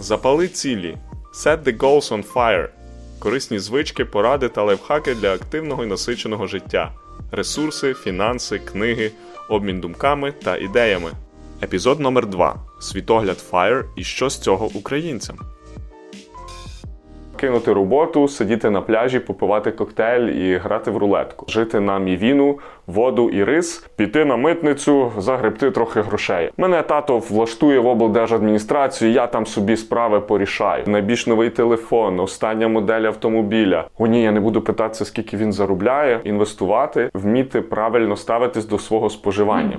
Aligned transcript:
Запали 0.00 0.48
цілі. 0.48 0.96
Set 1.34 1.62
the 1.62 1.78
goals 1.78 2.12
on 2.12 2.32
fire. 2.32 2.68
Корисні 3.18 3.58
звички, 3.58 4.04
поради 4.04 4.48
та 4.48 4.62
лайфхаки 4.62 5.14
для 5.14 5.34
активного 5.34 5.84
і 5.84 5.86
насиченого 5.86 6.46
життя. 6.46 6.92
Ресурси, 7.30 7.94
фінанси, 7.94 8.58
книги, 8.58 9.12
обмін 9.48 9.80
думками 9.80 10.32
та 10.32 10.56
ідеями. 10.56 11.10
Епізод 11.62 12.00
номер 12.00 12.26
2 12.26 12.56
Світогляд 12.80 13.44
FIRE 13.50 13.84
і 13.96 14.04
що 14.04 14.30
з 14.30 14.38
цього 14.38 14.66
українцям. 14.66 15.53
Кинути 17.44 17.72
роботу, 17.72 18.28
сидіти 18.28 18.70
на 18.70 18.80
пляжі, 18.80 19.18
попивати 19.18 19.70
коктейль 19.70 20.28
і 20.28 20.56
грати 20.56 20.90
в 20.90 20.96
рулетку, 20.96 21.46
жити 21.48 21.80
на 21.80 21.98
мівіну, 21.98 22.58
воду 22.86 23.30
і 23.30 23.44
рис, 23.44 23.86
піти 23.96 24.24
на 24.24 24.36
митницю, 24.36 25.12
загребти 25.18 25.70
трохи 25.70 26.00
грошей. 26.00 26.50
Мене 26.56 26.82
тато 26.82 27.18
влаштує 27.18 27.78
в 27.78 27.86
облдержадміністрацію, 27.86 29.12
я 29.12 29.26
там 29.26 29.46
собі 29.46 29.76
справи 29.76 30.20
порішаю. 30.20 30.84
Найбільш 30.86 31.26
новий 31.26 31.50
телефон, 31.50 32.20
остання 32.20 32.68
модель 32.68 33.02
автомобіля. 33.02 33.84
О, 33.98 34.06
ні, 34.06 34.22
я 34.22 34.32
не 34.32 34.40
буду 34.40 34.60
питатися, 34.60 35.04
скільки 35.04 35.36
він 35.36 35.52
заробляє, 35.52 36.20
інвестувати, 36.24 37.10
вміти 37.14 37.60
правильно 37.60 38.16
ставитись 38.16 38.66
до 38.66 38.78
свого 38.78 39.10
споживання. 39.10 39.78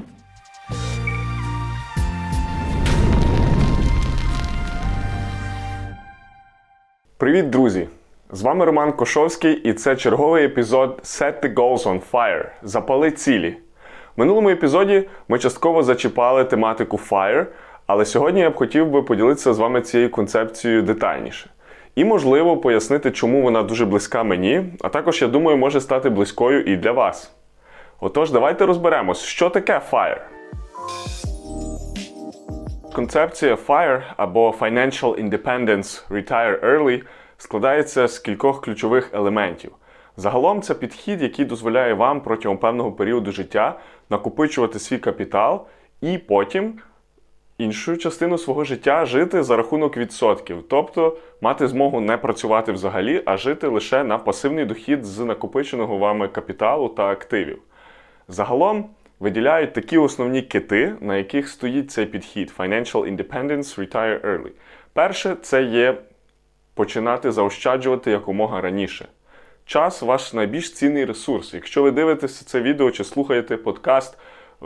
Привіт, 7.17 7.49
друзі! 7.49 7.87
З 8.31 8.41
вами 8.41 8.65
Роман 8.65 8.93
Кошовський, 8.93 9.53
і 9.53 9.73
це 9.73 9.95
черговий 9.95 10.45
епізод 10.45 10.99
Set 11.03 11.43
the 11.43 11.53
Goals 11.53 11.83
on 11.83 12.01
Fire. 12.11 12.45
Запали 12.63 13.11
цілі. 13.11 13.57
В 14.15 14.19
минулому 14.19 14.49
епізоді 14.49 15.03
ми 15.27 15.39
частково 15.39 15.83
зачіпали 15.83 16.43
тематику 16.43 16.99
Fire, 17.09 17.45
але 17.87 18.05
сьогодні 18.05 18.41
я 18.41 18.49
б 18.49 18.55
хотів 18.55 18.89
би 18.89 19.01
поділитися 19.03 19.53
з 19.53 19.59
вами 19.59 19.81
цією 19.81 20.11
концепцією 20.11 20.81
детальніше. 20.81 21.49
І, 21.95 22.05
можливо, 22.05 22.57
пояснити, 22.57 23.11
чому 23.11 23.41
вона 23.41 23.63
дуже 23.63 23.85
близька 23.85 24.23
мені, 24.23 24.65
а 24.81 24.89
також, 24.89 25.21
я 25.21 25.27
думаю, 25.27 25.57
може 25.57 25.81
стати 25.81 26.09
близькою 26.09 26.63
і 26.63 26.77
для 26.77 26.91
вас. 26.91 27.31
Отож, 27.99 28.31
давайте 28.31 28.65
розберемось, 28.65 29.21
що 29.21 29.49
таке 29.49 29.81
FIRE. 29.91 30.21
Концепція 32.95 33.55
FIRE 33.55 34.03
або 34.17 34.51
Financial 34.59 35.29
Independence 35.29 36.09
Retire 36.09 36.59
Early 36.59 37.01
складається 37.37 38.07
з 38.07 38.19
кількох 38.19 38.61
ключових 38.61 39.13
елементів. 39.13 39.71
Загалом 40.17 40.61
це 40.61 40.73
підхід, 40.73 41.21
який 41.21 41.45
дозволяє 41.45 41.93
вам 41.93 42.21
протягом 42.21 42.57
певного 42.57 42.91
періоду 42.91 43.31
життя 43.31 43.79
накопичувати 44.09 44.79
свій 44.79 44.97
капітал 44.97 45.65
і 46.01 46.17
потім 46.17 46.79
іншу 47.57 47.97
частину 47.97 48.37
свого 48.37 48.63
життя 48.63 49.05
жити 49.05 49.43
за 49.43 49.57
рахунок 49.57 49.97
відсотків, 49.97 50.63
тобто 50.69 51.17
мати 51.41 51.67
змогу 51.67 52.01
не 52.01 52.17
працювати 52.17 52.71
взагалі, 52.71 53.23
а 53.25 53.37
жити 53.37 53.67
лише 53.67 54.03
на 54.03 54.17
пасивний 54.17 54.65
дохід 54.65 55.05
з 55.05 55.19
накопиченого 55.19 55.97
вами 55.97 56.27
капіталу 56.27 56.89
та 56.89 57.03
активів. 57.03 57.61
Загалом 58.27 58.89
виділяють 59.19 59.73
такі 59.73 59.97
основні 59.97 60.41
кити, 60.41 60.95
на 61.01 61.17
яких 61.17 61.49
стоїть 61.49 61.91
цей 61.91 62.05
підхід 62.05 62.53
Financial 62.57 63.15
Independence 63.15 63.79
Retire 63.79 64.21
Early. 64.21 64.51
Перше, 64.93 65.35
це 65.41 65.63
є 65.63 65.97
починати 66.73 67.31
заощаджувати 67.31 68.11
якомога 68.11 68.61
раніше. 68.61 69.07
Час 69.65 70.01
ваш 70.01 70.33
найбільш 70.33 70.73
цінний 70.73 71.05
ресурс. 71.05 71.53
Якщо 71.53 71.83
ви 71.83 71.91
дивитеся 71.91 72.45
це 72.45 72.61
відео 72.61 72.91
чи 72.91 73.03
слухаєте 73.03 73.57
подкаст, 73.57 74.17
е, 74.63 74.65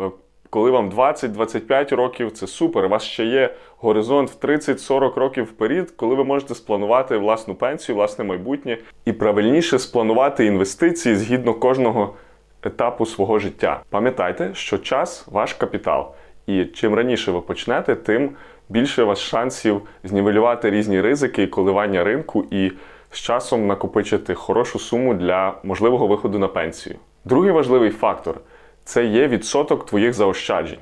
коли 0.50 0.72
вам 0.72 0.90
20-25 0.90 1.96
років, 1.96 2.32
це 2.32 2.48
супер. 2.48 2.86
У 2.86 2.90
вас 2.90 3.04
ще 3.04 3.26
є 3.26 3.56
горизонт 3.78 4.30
в 4.30 4.36
30-40 4.40 5.16
років 5.16 5.44
вперед, 5.44 5.92
коли 5.92 6.16
ви 6.16 6.24
можете 6.24 6.56
спланувати 6.56 7.18
власну 7.18 7.56
пенсію, 7.56 7.96
власне 7.96 8.24
майбутнє 8.24 8.78
і 9.06 9.14
правильніше 9.14 9.80
спланувати 9.80 10.46
інвестиції 10.46 11.16
згідно 11.16 11.54
кожного 11.54 12.16
етапу 12.64 13.06
свого 13.06 13.40
життя. 13.40 13.82
Пам'ятайте, 13.90 14.50
що 14.54 14.78
час 14.78 15.28
ваш 15.32 15.54
капітал. 15.54 16.12
І 16.48 16.66
чим 16.66 16.94
раніше 16.94 17.32
ви 17.32 17.42
почнете, 17.42 17.96
тим 17.96 18.32
більше 18.70 19.04
у 19.04 19.08
вас 19.08 19.20
шансів 19.20 19.82
знівелювати 20.04 20.70
різні 20.70 21.02
ризики 21.02 21.44
і 21.44 21.48
коливання 21.48 22.04
ринку 22.04 22.46
і 22.52 22.72
з 23.12 23.18
часом 23.18 23.68
накопичити 23.68 24.34
хорошу 24.34 24.80
суму 24.80 25.14
для 25.14 25.54
можливого 25.64 26.08
виходу 26.08 26.40
на 26.40 26.48
пенсію. 26.48 26.96
Другий 27.26 27.52
важливий 27.52 27.90
фактор 27.90 28.36
це 28.84 29.06
є 29.06 29.28
відсоток 29.28 29.86
твоїх 29.86 30.14
заощаджень. 30.14 30.80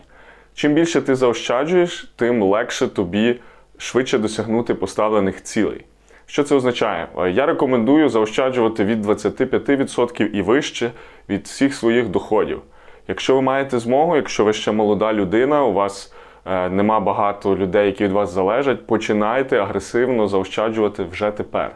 Чим 0.53 0.73
більше 0.73 1.01
ти 1.01 1.15
заощаджуєш, 1.15 2.13
тим 2.15 2.43
легше 2.43 2.87
тобі 2.87 3.39
швидше 3.77 4.17
досягнути 4.17 4.73
поставлених 4.73 5.43
цілей. 5.43 5.85
Що 6.29 6.43
це 6.43 6.55
означає? 6.55 7.07
Я 7.33 7.45
рекомендую 7.45 8.09
заощаджувати 8.09 8.85
від 8.85 9.05
25% 9.05 10.25
і 10.25 10.41
вище 10.41 10.91
від 11.29 11.45
всіх 11.45 11.75
своїх 11.75 12.07
доходів. 12.07 12.61
Якщо 13.07 13.35
ви 13.35 13.41
маєте 13.41 13.79
змогу, 13.79 14.15
якщо 14.15 14.45
ви 14.45 14.53
ще 14.53 14.71
молода 14.71 15.13
людина, 15.13 15.63
у 15.63 15.73
вас 15.73 16.13
е, 16.45 16.69
нема 16.69 16.99
багато 16.99 17.55
людей, 17.55 17.85
які 17.85 18.03
від 18.03 18.11
вас 18.11 18.33
залежать, 18.33 18.87
починайте 18.87 19.57
агресивно 19.57 20.27
заощаджувати 20.27 21.03
вже 21.03 21.31
тепер. 21.31 21.71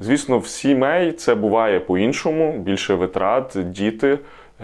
Звісно, 0.00 0.38
в 0.38 0.46
сімей 0.46 1.12
це 1.12 1.34
буває 1.34 1.80
по-іншому, 1.80 2.58
більше 2.58 2.94
витрат, 2.94 3.56
діти, 3.56 4.18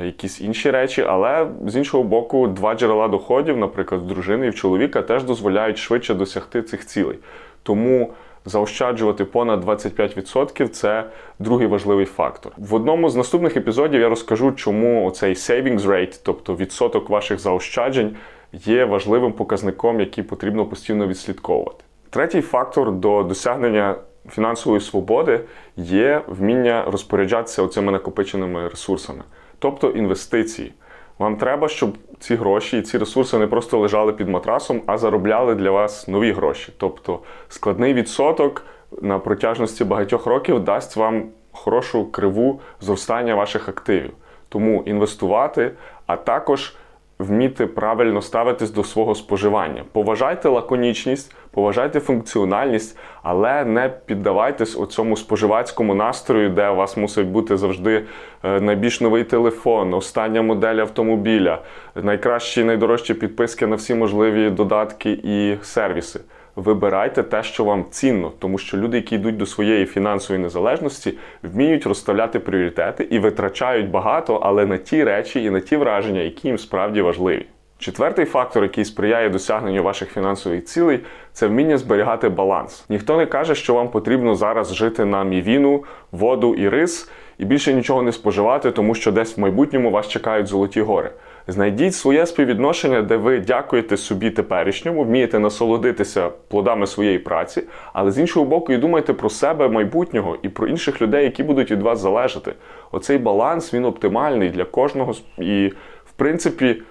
якісь 0.04 0.40
інші 0.40 0.70
речі, 0.70 1.04
але 1.08 1.46
з 1.66 1.76
іншого 1.76 2.02
боку, 2.02 2.46
два 2.46 2.74
джерела 2.74 3.08
доходів, 3.08 3.56
наприклад, 3.56 4.00
в 4.02 4.06
дружини 4.06 4.46
і 4.46 4.50
в 4.50 4.54
чоловіка, 4.54 5.02
теж 5.02 5.24
дозволяють 5.24 5.78
швидше 5.78 6.14
досягти 6.14 6.62
цих 6.62 6.86
цілей. 6.86 7.18
Тому 7.62 8.12
заощаджувати 8.44 9.24
понад 9.24 9.64
25% 9.64 10.68
це 10.68 11.04
другий 11.38 11.66
важливий 11.66 12.06
фактор. 12.06 12.52
В 12.58 12.74
одному 12.74 13.08
з 13.08 13.16
наступних 13.16 13.56
епізодів 13.56 14.00
я 14.00 14.08
розкажу, 14.08 14.52
чому 14.52 15.10
цей 15.10 15.34
savings 15.34 15.80
rate, 15.80 16.20
тобто 16.22 16.56
відсоток 16.56 17.10
ваших 17.10 17.38
заощаджень, 17.38 18.16
є 18.52 18.84
важливим 18.84 19.32
показником, 19.32 20.00
який 20.00 20.24
потрібно 20.24 20.66
постійно 20.66 21.06
відслідковувати. 21.06 21.84
Третій 22.10 22.40
фактор 22.40 22.92
до 22.92 23.22
досягнення 23.22 23.94
фінансової 24.30 24.80
свободи 24.80 25.40
є 25.76 26.22
вміння 26.26 26.84
розпоряджатися 26.88 27.62
оцими 27.62 27.92
накопиченими 27.92 28.68
ресурсами, 28.68 29.22
тобто 29.58 29.90
інвестиції. 29.90 30.72
Вам 31.18 31.36
треба, 31.36 31.68
щоб 31.68 31.98
ці 32.18 32.34
гроші 32.34 32.78
і 32.78 32.82
ці 32.82 32.98
ресурси 32.98 33.38
не 33.38 33.46
просто 33.46 33.78
лежали 33.78 34.12
під 34.12 34.28
матрасом, 34.28 34.82
а 34.86 34.98
заробляли 34.98 35.54
для 35.54 35.70
вас 35.70 36.08
нові 36.08 36.32
гроші. 36.32 36.72
Тобто 36.76 37.18
складний 37.48 37.94
відсоток 37.94 38.64
на 39.02 39.18
протяжності 39.18 39.84
багатьох 39.84 40.26
років 40.26 40.64
дасть 40.64 40.96
вам 40.96 41.24
хорошу 41.52 42.10
криву 42.10 42.60
зростання 42.80 43.34
ваших 43.34 43.68
активів. 43.68 44.12
Тому 44.48 44.82
інвестувати, 44.86 45.70
а 46.06 46.16
також 46.16 46.74
вміти 47.18 47.66
правильно 47.66 48.22
ставитись 48.22 48.70
до 48.70 48.84
свого 48.84 49.14
споживання. 49.14 49.84
Поважайте 49.92 50.48
лаконічність, 50.48 51.36
поважайте 51.50 52.00
функціональність, 52.00 52.98
але 53.22 53.64
не 53.64 53.88
піддавайтесь 54.06 54.76
у 54.76 54.86
цьому 54.86 55.16
споживацькому 55.16 55.94
настрою, 55.94 56.50
де 56.50 56.68
у 56.68 56.76
вас 56.76 56.96
мусить 56.96 57.26
бути 57.26 57.56
завжди 57.56 58.04
е, 58.44 58.60
найбільш 58.60 59.00
новий 59.00 59.24
телефон, 59.24 59.94
остання 59.94 60.42
модель 60.42 60.76
автомобіля, 60.76 61.58
найкращі 61.94 62.64
найдорожчі 62.64 63.14
підписки 63.14 63.66
на 63.66 63.76
всі 63.76 63.94
можливі 63.94 64.50
додатки 64.50 65.10
і 65.10 65.56
сервіси. 65.62 66.20
Вибирайте 66.56 67.22
те, 67.22 67.42
що 67.42 67.64
вам 67.64 67.84
цінно, 67.90 68.32
тому 68.38 68.58
що 68.58 68.76
люди, 68.76 68.96
які 68.96 69.14
йдуть 69.14 69.36
до 69.36 69.46
своєї 69.46 69.86
фінансової 69.86 70.42
незалежності, 70.42 71.14
вміють 71.42 71.86
розставляти 71.86 72.38
пріоритети 72.38 73.04
і 73.10 73.18
витрачають 73.18 73.90
багато, 73.90 74.34
але 74.34 74.66
на 74.66 74.76
ті 74.76 75.04
речі 75.04 75.44
і 75.44 75.50
на 75.50 75.60
ті 75.60 75.76
враження, 75.76 76.20
які 76.20 76.48
їм 76.48 76.58
справді 76.58 77.02
важливі. 77.02 77.46
Четвертий 77.78 78.24
фактор, 78.24 78.62
який 78.62 78.84
сприяє 78.84 79.28
досягненню 79.28 79.82
ваших 79.82 80.12
фінансових 80.12 80.64
цілей, 80.64 81.00
це 81.32 81.46
вміння 81.46 81.78
зберігати 81.78 82.28
баланс. 82.28 82.84
Ніхто 82.88 83.16
не 83.16 83.26
каже, 83.26 83.54
що 83.54 83.74
вам 83.74 83.88
потрібно 83.88 84.34
зараз 84.34 84.74
жити 84.74 85.04
на 85.04 85.24
мівіну, 85.24 85.84
воду 86.12 86.54
і 86.54 86.68
рис, 86.68 87.10
і 87.38 87.44
більше 87.44 87.74
нічого 87.74 88.02
не 88.02 88.12
споживати, 88.12 88.70
тому 88.70 88.94
що 88.94 89.12
десь 89.12 89.36
в 89.36 89.40
майбутньому 89.40 89.90
вас 89.90 90.08
чекають 90.08 90.46
золоті 90.46 90.82
гори. 90.82 91.10
Знайдіть 91.46 91.94
своє 91.94 92.26
співвідношення, 92.26 93.02
де 93.02 93.16
ви 93.16 93.40
дякуєте 93.40 93.96
собі 93.96 94.30
теперішньому, 94.30 95.04
вмієте 95.04 95.38
насолодитися 95.38 96.30
плодами 96.48 96.86
своєї 96.86 97.18
праці, 97.18 97.62
але 97.92 98.10
з 98.10 98.18
іншого 98.18 98.46
боку, 98.46 98.72
і 98.72 98.76
думайте 98.76 99.12
про 99.12 99.30
себе 99.30 99.68
майбутнього 99.68 100.36
і 100.42 100.48
про 100.48 100.66
інших 100.66 101.02
людей, 101.02 101.24
які 101.24 101.42
будуть 101.42 101.70
від 101.70 101.82
вас 101.82 102.00
залежати. 102.00 102.54
Оцей 102.92 103.18
баланс 103.18 103.74
він 103.74 103.84
оптимальний 103.84 104.48
для 104.48 104.64
кожного 104.64 105.14
і, 105.38 105.72
в 106.04 106.12
принципі, 106.16 106.82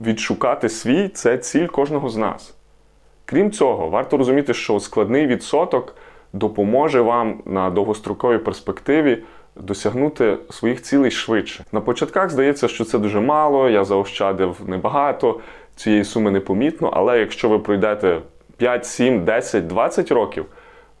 відшукати 0.00 0.68
свій 0.68 1.08
це 1.08 1.38
ціль 1.38 1.66
кожного 1.66 2.08
з 2.08 2.16
нас. 2.16 2.56
Крім 3.24 3.50
цього, 3.50 3.88
варто 3.88 4.16
розуміти, 4.16 4.54
що 4.54 4.80
складний 4.80 5.26
відсоток 5.26 5.96
допоможе 6.32 7.00
вам 7.00 7.42
на 7.46 7.70
довгостроковій 7.70 8.38
перспективі 8.38 9.22
досягнути 9.56 10.36
своїх 10.50 10.82
цілей 10.82 11.10
швидше. 11.10 11.64
На 11.72 11.80
початках 11.80 12.30
здається, 12.30 12.68
що 12.68 12.84
це 12.84 12.98
дуже 12.98 13.20
мало, 13.20 13.68
я 13.68 13.84
заощадив 13.84 14.56
небагато, 14.66 15.40
цієї 15.76 16.04
суми 16.04 16.30
непомітно, 16.30 16.90
але 16.92 17.18
якщо 17.18 17.48
ви 17.48 17.58
пройдете 17.58 18.20
5, 18.56 18.86
7, 18.86 19.24
10, 19.24 19.66
20 19.66 20.12
років, 20.12 20.46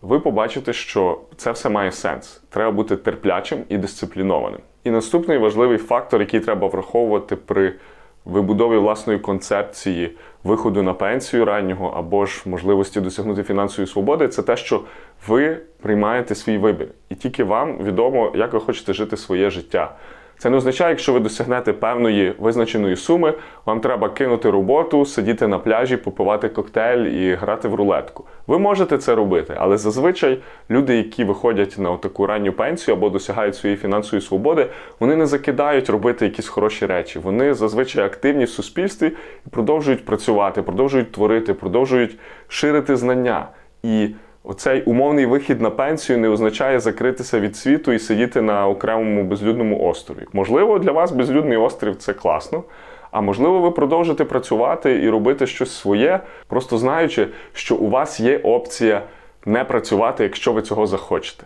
ви 0.02 0.20
побачите, 0.20 0.72
що 0.72 1.20
це 1.36 1.52
все 1.52 1.68
має 1.68 1.92
сенс. 1.92 2.42
Треба 2.50 2.70
бути 2.70 2.96
терплячим 2.96 3.58
і 3.68 3.78
дисциплінованим. 3.78 4.60
І 4.84 4.90
наступний 4.90 5.38
важливий 5.38 5.78
фактор, 5.78 6.20
який 6.20 6.40
треба 6.40 6.66
враховувати 6.66 7.36
при 7.36 7.74
вибудові 8.24 8.76
власної 8.76 9.18
концепції 9.18 10.16
виходу 10.44 10.82
на 10.82 10.94
пенсію 10.94 11.44
раннього 11.44 11.94
або 11.96 12.26
ж 12.26 12.42
можливості 12.46 13.00
досягнути 13.00 13.42
фінансової 13.42 13.86
свободи, 13.86 14.28
це 14.28 14.42
те, 14.42 14.56
що 14.56 14.80
ви 15.28 15.58
приймаєте 15.82 16.34
свій 16.34 16.58
вибір, 16.58 16.88
і 17.08 17.14
тільки 17.14 17.44
вам 17.44 17.78
відомо, 17.78 18.32
як 18.34 18.52
ви 18.52 18.60
хочете 18.60 18.92
жити 18.92 19.16
своє 19.16 19.50
життя. 19.50 19.94
Це 20.42 20.50
не 20.50 20.56
означає, 20.56 20.90
якщо 20.90 21.12
ви 21.12 21.20
досягнете 21.20 21.72
певної 21.72 22.34
визначеної 22.38 22.96
суми, 22.96 23.34
вам 23.66 23.80
треба 23.80 24.08
кинути 24.08 24.50
роботу, 24.50 25.06
сидіти 25.06 25.46
на 25.46 25.58
пляжі, 25.58 25.96
попивати 25.96 26.48
коктейль 26.48 26.98
і 26.98 27.34
грати 27.34 27.68
в 27.68 27.74
рулетку. 27.74 28.24
Ви 28.46 28.58
можете 28.58 28.98
це 28.98 29.14
робити, 29.14 29.54
але 29.58 29.76
зазвичай 29.76 30.38
люди, 30.70 30.96
які 30.96 31.24
виходять 31.24 31.74
на 31.78 31.96
таку 31.96 32.26
ранню 32.26 32.52
пенсію 32.52 32.96
або 32.96 33.10
досягають 33.10 33.56
своєї 33.56 33.76
фінансової 33.76 34.22
свободи, 34.22 34.66
вони 35.00 35.16
не 35.16 35.26
закидають 35.26 35.90
робити 35.90 36.24
якісь 36.24 36.48
хороші 36.48 36.86
речі. 36.86 37.18
Вони 37.18 37.54
зазвичай 37.54 38.04
активні 38.04 38.44
в 38.44 38.50
суспільстві 38.50 39.12
і 39.46 39.50
продовжують 39.50 40.04
працювати, 40.04 40.62
продовжують 40.62 41.12
творити, 41.12 41.54
продовжують 41.54 42.18
ширити 42.48 42.96
знання. 42.96 43.48
І 43.82 44.08
Оцей 44.44 44.82
умовний 44.82 45.26
вихід 45.26 45.60
на 45.60 45.70
пенсію 45.70 46.18
не 46.18 46.28
означає 46.28 46.80
закритися 46.80 47.40
від 47.40 47.56
світу 47.56 47.92
і 47.92 47.98
сидіти 47.98 48.42
на 48.42 48.68
окремому 48.68 49.24
безлюдному 49.24 49.84
острові. 49.84 50.26
Можливо, 50.32 50.78
для 50.78 50.92
вас 50.92 51.12
безлюдний 51.12 51.56
острів 51.56 51.96
це 51.96 52.12
класно. 52.12 52.64
А 53.10 53.20
можливо, 53.20 53.60
ви 53.60 53.70
продовжите 53.70 54.24
працювати 54.24 55.02
і 55.02 55.10
робити 55.10 55.46
щось 55.46 55.76
своє, 55.76 56.20
просто 56.46 56.78
знаючи, 56.78 57.28
що 57.52 57.76
у 57.76 57.90
вас 57.90 58.20
є 58.20 58.38
опція 58.38 59.02
не 59.46 59.64
працювати, 59.64 60.22
якщо 60.22 60.52
ви 60.52 60.62
цього 60.62 60.86
захочете. 60.86 61.44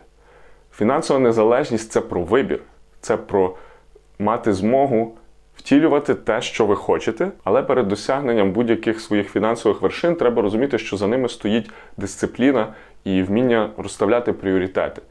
Фінансова 0.73 1.21
незалежність 1.21 1.93
це 1.93 2.01
про 2.01 2.21
вибір, 2.23 2.61
це 3.01 3.17
про 3.17 3.55
мати 4.19 4.53
змогу 4.53 5.15
втілювати 5.57 6.15
те, 6.15 6.43
що 6.43 6.67
ви 6.67 6.77
хочете, 6.77 7.31
але 7.45 7.63
перед 7.63 7.89
досягненням 7.89 8.53
будь-яких 8.53 9.01
своїх 9.01 9.31
фінансових 9.31 9.83
вершин 9.83 10.15
треба 10.15 10.43
розуміти, 10.43 10.79
що 10.79 10.97
за 10.97 11.07
ними 11.07 11.29
стоїть 11.29 11.71
дисципліна 11.97 12.75
і 13.05 13.23
вміння 13.23 13.71
розставляти 13.77 14.33
пріоритети. 14.33 15.03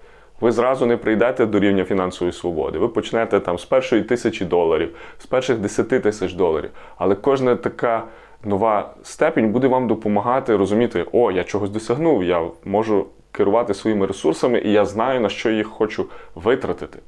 Ви 0.42 0.52
зразу 0.52 0.86
не 0.86 0.98
прийдете 0.98 1.46
до 1.46 1.60
рівня 1.60 1.86
фінансової 1.86 2.34
свободи. 2.34 2.80
Ви 2.80 2.88
почнете 2.88 3.40
там 3.40 3.58
з 3.58 3.66
першої 3.66 4.04
тисячі 4.04 4.46
доларів, 4.46 4.96
з 5.18 5.26
перших 5.26 5.58
десяти 5.58 6.00
тисяч 6.00 6.34
доларів. 6.34 6.70
Але 6.98 7.16
кожна 7.16 7.56
така 7.56 8.04
нова 8.44 8.94
степінь 9.04 9.52
буде 9.52 9.68
вам 9.68 9.88
допомагати 9.88 10.56
розуміти, 10.56 11.06
о, 11.12 11.32
я 11.32 11.44
чогось 11.44 11.70
досягнув, 11.70 12.24
я 12.24 12.48
можу 12.66 13.06
керувати 13.32 13.74
своїми 13.74 14.06
ресурсами, 14.06 14.60
і 14.60 14.72
я 14.72 14.86
знаю, 14.86 15.20
на 15.20 15.30
що 15.30 15.50
їх 15.50 15.68
хочу 15.68 16.06
витратити. 16.36 17.00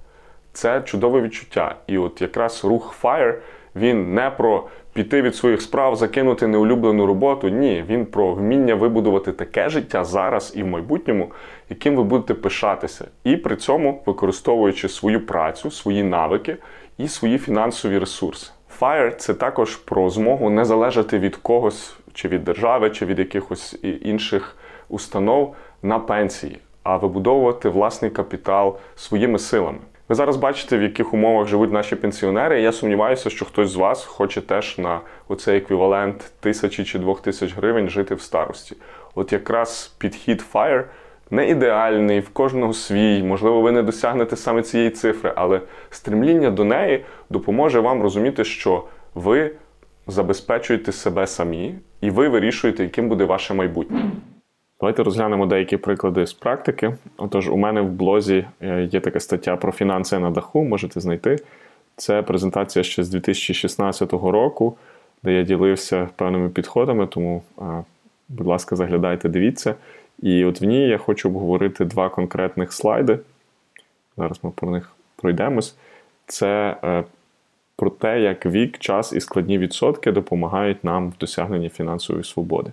Це 0.57 0.81
чудове 0.81 1.21
відчуття. 1.21 1.75
І 1.87 1.97
от 1.97 2.21
якраз 2.21 2.65
рух 2.65 2.95
FIRE, 3.03 3.35
він 3.75 4.13
не 4.13 4.29
про 4.29 4.67
піти 4.93 5.21
від 5.21 5.35
своїх 5.35 5.61
справ, 5.61 5.95
закинути 5.95 6.47
неулюблену 6.47 7.05
роботу. 7.05 7.49
Ні, 7.49 7.85
він 7.89 8.05
про 8.05 8.33
вміння 8.33 8.75
вибудувати 8.75 9.31
таке 9.31 9.69
життя 9.69 10.03
зараз 10.03 10.53
і 10.55 10.63
в 10.63 10.67
майбутньому, 10.67 11.31
яким 11.69 11.95
ви 11.95 12.03
будете 12.03 12.33
пишатися, 12.33 13.07
і 13.23 13.37
при 13.37 13.55
цьому 13.55 14.03
використовуючи 14.05 14.89
свою 14.89 15.25
працю, 15.25 15.71
свої 15.71 16.03
навики 16.03 16.57
і 16.97 17.07
свої 17.07 17.37
фінансові 17.37 17.99
ресурси. 17.99 18.51
FIRE– 18.79 19.15
це 19.17 19.33
також 19.33 19.75
про 19.75 20.09
змогу 20.09 20.49
не 20.49 20.65
залежати 20.65 21.19
від 21.19 21.35
когось, 21.35 21.95
чи 22.13 22.27
від 22.27 22.43
держави, 22.43 22.89
чи 22.89 23.05
від 23.05 23.19
якихось 23.19 23.79
інших 24.01 24.57
установ 24.89 25.55
на 25.83 25.99
пенсії, 25.99 26.59
а 26.83 26.97
вибудовувати 26.97 27.69
власний 27.69 28.11
капітал 28.11 28.77
своїми 28.95 29.39
силами. 29.39 29.79
Ви 30.09 30.15
зараз 30.15 30.37
бачите, 30.37 30.77
в 30.77 30.81
яких 30.81 31.13
умовах 31.13 31.47
живуть 31.47 31.71
наші 31.71 31.95
пенсіонери. 31.95 32.61
Я 32.61 32.71
сумніваюся, 32.71 33.29
що 33.29 33.45
хтось 33.45 33.69
з 33.69 33.75
вас 33.75 34.05
хоче 34.05 34.41
теж 34.41 34.77
на 34.77 34.99
оцей 35.27 35.57
еквівалент 35.57 36.31
тисячі 36.39 36.83
чи 36.83 36.99
двох 36.99 37.21
тисяч 37.21 37.55
гривень 37.55 37.89
жити 37.89 38.15
в 38.15 38.21
старості. 38.21 38.75
От 39.15 39.33
якраз 39.33 39.95
підхід 39.97 40.45
FIRE 40.53 40.83
не 41.31 41.49
ідеальний, 41.49 42.19
в 42.19 42.29
кожного 42.29 42.73
свій. 42.73 43.23
Можливо, 43.23 43.61
ви 43.61 43.71
не 43.71 43.83
досягнете 43.83 44.35
саме 44.35 44.61
цієї 44.61 44.89
цифри, 44.89 45.33
але 45.35 45.61
стремління 45.89 46.51
до 46.51 46.63
неї 46.63 47.05
допоможе 47.29 47.79
вам 47.79 48.01
розуміти, 48.01 48.43
що 48.43 48.83
ви 49.15 49.51
забезпечуєте 50.07 50.91
себе 50.91 51.27
самі, 51.27 51.75
і 52.01 52.09
ви 52.09 52.29
вирішуєте, 52.29 52.83
яким 52.83 53.09
буде 53.09 53.25
ваше 53.25 53.53
майбутнє. 53.53 54.01
Давайте 54.79 55.03
розглянемо 55.03 55.45
деякі 55.45 55.77
приклади 55.77 56.27
з 56.27 56.33
практики. 56.33 56.93
Отож, 57.17 57.49
у 57.49 57.57
мене 57.57 57.81
в 57.81 57.89
блозі 57.89 58.45
е, 58.61 58.83
є 58.91 58.99
така 58.99 59.19
стаття 59.19 59.55
про 59.55 59.71
фінанси 59.71 60.19
на 60.19 60.31
даху, 60.31 60.63
можете 60.63 60.99
знайти. 60.99 61.37
Це 61.95 62.21
презентація 62.21 62.83
ще 62.83 63.03
з 63.03 63.09
2016 63.09 64.13
року, 64.13 64.77
де 65.23 65.33
я 65.33 65.43
ділився 65.43 66.09
певними 66.15 66.49
підходами, 66.49 67.07
тому, 67.07 67.43
будь 68.29 68.47
ласка, 68.47 68.75
заглядайте, 68.75 69.29
дивіться. 69.29 69.75
І 70.21 70.45
от 70.45 70.61
в 70.61 70.63
ній 70.63 70.87
я 70.87 70.97
хочу 70.97 71.29
обговорити 71.29 71.85
два 71.85 72.09
конкретних 72.09 72.73
слайди. 72.73 73.19
Зараз 74.17 74.39
ми 74.43 74.51
про 74.51 74.71
них 74.71 74.91
пройдемось. 75.15 75.75
Це 76.25 76.77
е, 76.83 77.03
про 77.75 77.89
те, 77.89 78.21
як 78.21 78.45
вік, 78.45 78.77
час 78.77 79.13
і 79.13 79.19
складні 79.19 79.57
відсотки 79.57 80.11
допомагають 80.11 80.83
нам 80.83 81.09
в 81.09 81.17
досягненні 81.19 81.69
фінансової 81.69 82.23
свободи. 82.23 82.71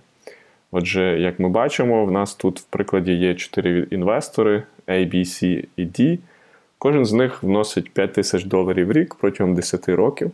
Отже, 0.77 1.19
як 1.19 1.39
ми 1.39 1.49
бачимо, 1.49 2.05
в 2.05 2.11
нас 2.11 2.35
тут 2.35 2.59
в 2.59 2.63
прикладі 2.63 3.13
є 3.13 3.35
чотири 3.35 3.87
інвестори 3.91 4.63
A, 4.87 5.15
B, 5.15 5.15
C 5.15 5.65
і 5.77 5.85
D. 5.85 6.19
Кожен 6.77 7.05
з 7.05 7.13
них 7.13 7.43
вносить 7.43 7.93
5 7.93 8.13
тисяч 8.13 8.43
доларів 8.43 8.87
в 8.87 8.91
рік 8.91 9.15
протягом 9.15 9.55
10 9.55 9.89
років. 9.89 10.31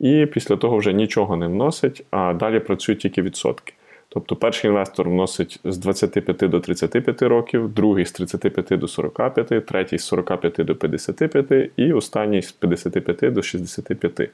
І 0.00 0.26
після 0.26 0.56
того 0.56 0.76
вже 0.76 0.92
нічого 0.92 1.36
не 1.36 1.46
вносить, 1.46 2.04
а 2.10 2.34
далі 2.34 2.60
працюють 2.60 3.00
тільки 3.00 3.22
відсотки. 3.22 3.74
Тобто 4.08 4.36
перший 4.36 4.70
інвестор 4.70 5.08
вносить 5.08 5.60
з 5.64 5.78
25 5.78 6.50
до 6.50 6.60
35 6.60 7.22
років, 7.22 7.68
другий 7.68 8.06
з 8.06 8.12
35 8.12 8.80
до 8.80 8.88
45, 8.88 9.66
третій 9.66 9.98
з 9.98 10.04
45 10.04 10.54
до 10.58 10.76
55 10.76 11.70
і 11.76 11.92
останній 11.92 12.42
з 12.42 12.52
55 12.52 13.32
до 13.32 13.42
65. 13.42 14.30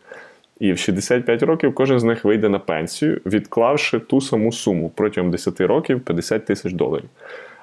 І 0.61 0.73
в 0.73 0.79
65 0.79 1.43
років 1.43 1.75
кожен 1.75 2.01
з 2.01 2.05
них 2.05 2.25
вийде 2.25 2.49
на 2.49 2.59
пенсію, 2.59 3.21
відклавши 3.27 3.99
ту 4.01 4.21
саму 4.21 4.53
суму 4.53 4.93
протягом 4.95 5.31
10 5.31 5.61
років 5.61 6.01
50 6.01 6.47
тисяч 6.47 6.73
доларів. 6.73 7.09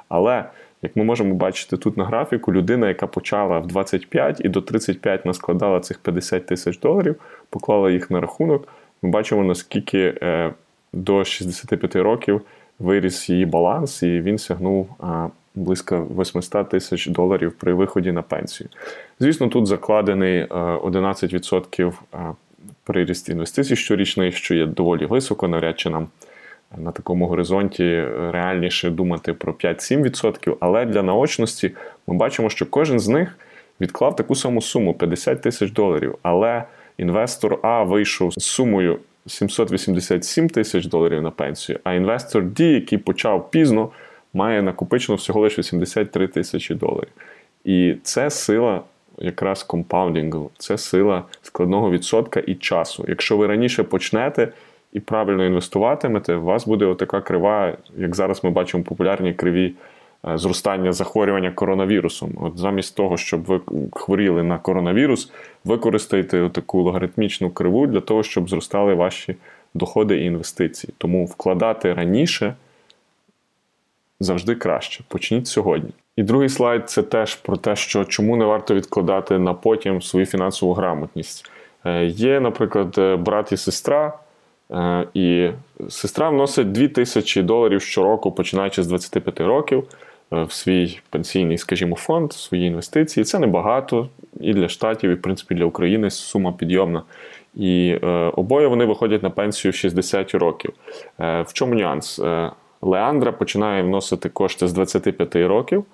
Але, 0.10 0.46
як 0.82 0.96
ми 0.96 1.04
можемо 1.04 1.36
бачити 1.36 1.78
тут 1.78 1.98
на 1.98 2.06
графіку, 2.06 2.54
людина, 2.54 2.88
яка 2.88 3.08
почала 3.08 3.60
в 3.60 3.68
25 3.68 4.42
і 4.46 4.50
до 4.50 4.62
35 4.62 5.26
наскладала 5.26 5.80
цих 5.80 6.00
50 6.00 6.46
тисяч 6.46 6.80
доларів, 6.80 7.16
поклала 7.50 7.92
їх 7.92 8.12
на 8.12 8.22
рахунок, 8.22 8.68
ми 9.02 9.10
бачимо, 9.10 9.44
наскільки 9.44 10.14
е, 10.22 10.54
до 10.94 11.24
65 11.24 11.96
років 11.96 12.42
виріс 12.80 13.30
її 13.30 13.46
баланс, 13.46 14.04
і 14.04 14.22
він 14.22 14.38
сягнув 14.38 14.90
близько 15.56 16.08
800 16.20 16.70
тисяч 16.70 17.08
доларів 17.08 17.54
при 17.54 17.74
виході 17.74 18.12
на 18.12 18.22
пенсію. 18.22 18.70
Звісно, 19.20 19.48
тут 19.48 19.68
закладений 19.68 20.46
11% 20.46 21.94
е, 22.14 22.18
приріст 22.84 23.30
інвестицій 23.30 23.76
щорічний, 23.76 24.32
що 24.32 24.56
є 24.56 24.66
доволі 24.66 25.06
високо, 25.06 25.48
навряд 25.48 25.80
чи 25.80 25.90
нам 25.90 26.08
на 26.78 26.92
такому 26.92 27.28
горизонті 27.28 28.04
реальніше 28.32 28.90
думати 28.90 29.34
про 29.34 29.54
5-7%. 29.54 30.56
Але 30.60 30.86
для 30.86 31.04
наочності 31.04 31.72
ми 32.08 32.16
бачимо, 32.16 32.50
що 32.50 32.66
кожен 32.66 33.00
з 33.00 33.08
них 33.08 33.38
відклав 33.82 34.16
таку 34.16 34.36
саму 34.36 34.62
суму 34.62 34.94
50 34.94 35.42
тисяч 35.42 35.72
доларів. 35.72 36.18
Але 36.22 36.64
інвестор 36.98 37.60
А 37.62 37.84
вийшов 37.84 38.34
з 38.34 38.44
сумою 38.44 39.00
787 39.28 40.50
тисяч 40.50 40.86
доларів 40.86 41.22
на 41.22 41.32
пенсію, 41.32 41.80
а 41.84 41.94
інвестор 41.94 42.44
D, 42.44 42.62
який 42.64 42.98
почав 42.98 43.52
пізно, 43.52 43.90
має 44.34 44.62
накопичено 44.62 45.16
всього 45.16 45.40
лише 45.40 45.60
83 45.60 46.28
тисячі 46.28 46.76
доларів. 46.76 47.12
І 47.64 47.96
це 48.04 48.30
сила 48.30 48.82
якраз 49.22 49.64
компаундінгу, 49.64 50.52
це 50.58 50.78
сила 50.78 51.24
складного 51.42 51.92
відсотка 51.92 52.40
і 52.40 52.56
часу. 52.56 53.06
Якщо 53.08 53.38
ви 53.38 53.48
раніше 53.48 53.84
почнете 53.84 54.52
і 54.94 55.00
правильно 55.00 55.46
інвестуватимете, 55.46 56.36
у 56.36 56.44
вас 56.44 56.68
буде 56.68 56.86
отака 56.86 57.22
крива, 57.22 57.78
як 57.98 58.16
зараз 58.16 58.44
ми 58.44 58.50
бачимо 58.50 58.84
популярні 58.84 59.34
криві 59.34 59.74
е, 60.28 60.38
зростання 60.38 60.94
захворювання 60.94 61.52
коронавірусом. 61.52 62.32
От 62.42 62.58
замість 62.58 62.96
того, 62.96 63.18
щоб 63.18 63.44
ви 63.44 63.62
хворіли 63.94 64.44
на 64.44 64.58
коронавірус, 64.58 65.32
використайте 65.66 66.50
таку 66.50 66.82
логаритмічну 66.82 67.50
криву 67.50 67.88
для 67.88 68.02
того, 68.02 68.24
щоб 68.24 68.50
зростали 68.50 68.94
ваші 68.94 69.36
доходи 69.74 70.18
і 70.18 70.26
інвестиції. 70.26 70.94
Тому 70.98 71.26
вкладати 71.26 71.94
раніше 71.94 72.56
завжди 74.20 74.56
краще. 74.56 75.04
Почніть 75.08 75.48
сьогодні. 75.48 75.92
І 76.22 76.24
другий 76.24 76.50
слайд 76.50 76.90
це 76.90 77.04
теж 77.04 77.36
про 77.36 77.58
те, 77.58 77.76
що 77.76 78.06
чому 78.06 78.36
не 78.36 78.46
варто 78.46 78.76
відкладати 78.76 79.40
на 79.40 79.54
потім 79.54 80.02
свою 80.02 80.26
фінансову 80.26 80.74
грамотність. 80.74 81.52
Е, 81.86 82.06
є, 82.06 82.40
наприклад, 82.40 82.96
е, 82.98 83.16
брат 83.16 83.52
і 83.52 83.58
сестра, 83.58 84.14
Е, 84.72 85.08
І 85.14 85.50
сестра 85.90 86.30
вносить 86.30 86.72
2 86.72 86.88
тисячі 86.88 87.42
доларів 87.42 87.82
щороку, 87.82 88.32
починаючи 88.32 88.84
з 88.84 88.88
25 88.88 89.40
років, 89.40 89.84
в 90.32 90.52
свій 90.52 91.00
пенсійний, 91.10 91.58
скажімо, 91.58 91.96
фонд, 91.96 92.34
свої 92.34 92.68
інвестиції. 92.68 93.24
Це 93.24 93.40
небагато 93.40 94.10
і 94.40 94.54
для 94.54 94.68
штатів, 94.68 95.10
і 95.10 95.14
в 95.14 95.22
принципі 95.22 95.56
для 95.56 95.66
України 95.66 96.10
сума 96.10 96.52
підйомна. 96.52 97.04
І 97.56 98.00
е, 98.04 98.08
обоє 98.36 98.68
вони 98.68 98.86
виходять 98.86 99.24
на 99.24 99.30
пенсію 99.30 99.72
в 99.72 99.76
60 99.76 100.36
років. 100.36 100.74
Е, 101.20 101.42
в 101.42 101.54
чому 101.54 101.76
нюанс? 101.76 102.20
Е, 102.20 102.52
Леандра 102.82 103.32
починає 103.32 103.84
вносити 103.84 104.30
кошти 104.30 104.68
з 104.68 104.74
25 104.74 105.36
років, 105.36 105.86